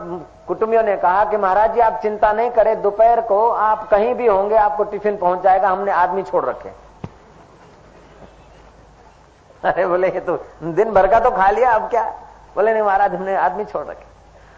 कुटुंबियों 0.47 0.83
ने 0.83 0.97
कहा 0.97 1.25
कि 1.25 1.37
महाराज 1.37 1.75
जी, 1.75 1.81
आप 1.81 2.01
चिंता 2.03 2.33
नहीं 2.33 2.51
करें, 2.51 2.83
दोपहर 2.83 3.21
को 3.21 3.49
आप 3.49 3.89
कहीं 3.91 4.15
भी 4.15 4.27
होंगे, 4.27 4.57
आपको 4.57 4.85
टिफ़िन 4.85 5.17
पहुँच 5.17 5.43
जाएगा, 5.43 5.69
हमने 5.69 5.93
आदमी 5.93 6.23
छोड़ 6.23 6.45
रखे 6.45 6.69
अरे 9.65 9.87
बोले, 9.87 10.09
ये 10.09 10.21
तो 10.21 10.37
दिन 10.63 10.91
भर 10.91 11.07
का 11.07 11.21
तो 11.21 11.31
खा 11.31 11.51
लिया, 11.51 11.71
अब 11.71 11.89
क्या? 11.91 12.05
बोले, 12.55 12.73
नहीं 12.73 12.83
महाराज, 12.83 13.15
हमने 13.15 13.37
आदमी 13.37 13.65
छोड़ 13.65 13.87
रखे 13.87 14.13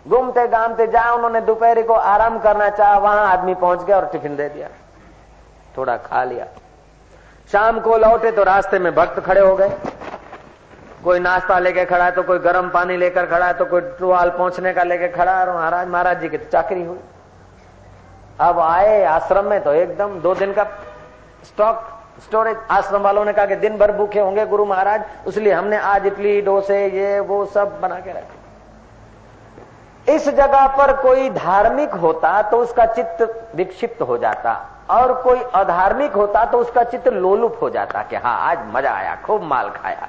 घूमते 0.07 0.47
गामते 0.49 0.87
जा 0.87 1.13
उन्होंने 1.13 1.41
दोपहर 1.41 1.83
को 1.83 1.93
आराम 1.93 2.39
करना 2.39 2.69
चाहा, 2.71 2.99
वहाँ 2.99 3.27
आदमी 3.27 3.55
पहुँच 3.55 3.83
गया 3.83 3.97
और 3.97 4.07
टिफ़िन 4.07 4.37
दे 4.37 4.49
दिया। 4.49 4.69
थोड़ा 5.79 5.97
खा 5.97 6.25
लिया। 6.25 6.47
शाम 7.53 7.81
को 7.81 7.97
लौटे 7.97 8.31
तो 8.31 8.43
रास्ते 8.43 8.79
में 8.79 8.95
भक्त 8.95 9.21
खड़े 9.21 9.41
हो 9.41 9.57
गए। 9.57 9.69
कोई 11.07 11.19
नाश्ता 11.21 11.59
लेके 11.61 11.85
खड़ा 11.87 12.05
है 12.05 12.11
तो 12.13 12.23
कोई 12.25 12.39
गर्म 12.41 12.69
पानी 12.71 12.97
लेकर 12.99 13.27
खड़ा 13.27 13.47
है 13.47 13.53
तो 13.55 13.65
कोई 13.67 13.81
टुआल 13.99 14.31
पहुँचने 14.31 14.73
का 14.73 14.83
लेके 14.85 15.09
खड़ा 15.11 15.33
है। 15.33 15.47
महाराज 15.49 15.89
महाराज 15.89 16.21
जी 16.21 16.29
की 16.29 16.39
तो 16.39 16.51
चाकरी 16.53 16.83
हुई। 16.85 16.99
अब 18.41 18.59
आए 18.61 19.05
आश्रम 19.07 19.45
में 19.45 19.63
तो 19.65 19.73
एकदम 19.75 20.19
दो 20.21 20.35
दिन 20.35 20.53
का 20.53 20.65
स्टॉक, 21.45 21.85
स्टोरेज 22.23 22.57
आश्रम 22.71 23.03
वालों 23.03 23.25
ने 23.25 23.33
कहा 23.33 23.47
कि 23.47 23.57
दिन 23.57 23.77
भर 23.79 23.93
भूखे 23.93 24.21
होंगे 24.21 24.47
गुरु 24.47 24.65
महाराज, 24.67 25.03
इसलिए 25.29 25.53
हमने 25.53 25.77
आज 25.79 26.07
इडली, 26.07 26.41
डोसे, 26.43 26.87
ये, 26.89 27.21
वो 27.21 27.45
सब 27.47 27.81
बना 27.81 28.01
के 28.01 28.11
रखे। 28.11 28.45
इस 30.07 30.29
जगह 30.31 30.67
पर 30.77 30.93
कोई 30.97 31.31
धार्मिक 31.31 31.95
होता 31.97 32.43
तो 32.43 32.59
उसका 32.59 32.87
चित्त 32.89 33.53
विक्षिप्त 33.55 34.03
हो 34.03 34.19
जाता, 34.19 34.53
और 34.91 35.13
कोई 35.23 35.41
अधार्मिक 35.55 36.13
होता 36.15 36.45
तो 36.45 36.59
उसका 36.59 36.83
चित्त 36.85 37.09
लोलुप 37.11 37.59
हो 37.63 37.71
जाता 37.71 38.03
कि 38.03 38.17
हाँ 38.17 38.39
आज 38.51 38.59
मज़ा 38.75 38.93
आया, 38.93 39.17
खूब 39.25 39.43
माल 39.45 39.71
खाया। 39.73 40.09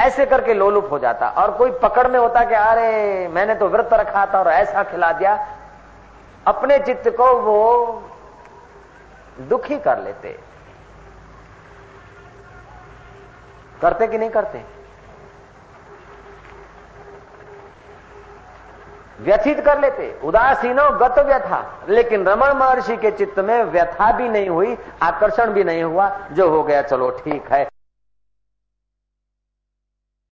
ऐसे 0.00 0.26
करके 0.26 0.54
लोलुप 0.54 0.88
हो 0.92 0.98
जाता। 0.98 1.28
और 1.28 1.50
कोई 1.50 1.70
पकड़ 1.70 2.08
में 2.08 2.20
होता 2.20 2.44
कि, 2.44 2.54
अरे, 2.54 3.28
मैंने 3.28 3.54
तो 3.54 3.68
व्रत 3.68 3.90
रखा 3.92 4.26
था 4.26 4.38
और 4.38 4.48
ऐसा 4.48 4.82
खिला 4.82 5.12
दिया। 5.12 5.48
अपने 6.46 6.78
चित्त 6.78 7.10
को 7.10 7.34
वो 7.34 7.86
दुखी 9.40 9.78
कर 9.78 9.98
लेते। 9.98 10.40
करते 13.82 14.06
कि 14.06 14.18
नहीं 14.18 14.30
करते? 14.30 14.64
व्यथित 19.20 19.60
कर 19.60 19.80
लेते। 19.80 20.20
उदासीनो 20.24 20.90
गत 20.90 21.18
व्यथा। 21.18 21.74
लेकिन 21.88 22.26
रमण 22.26 22.52
महर्षि 22.52 22.96
के 22.96 23.10
चित्त 23.10 23.38
में 23.38 23.64
व्यथा 23.64 24.12
भी 24.12 24.28
नहीं 24.28 24.48
हुई, 24.48 24.78
आकर्षण 25.02 25.46
भी 25.46 25.64
नहीं 25.64 25.82
हुआ। 25.82 26.20
जो 26.32 26.50
हो 26.50 26.62
गया, 26.62 26.82
चलो 26.82 27.10
ठीक 27.10 27.52
है। 27.52 27.69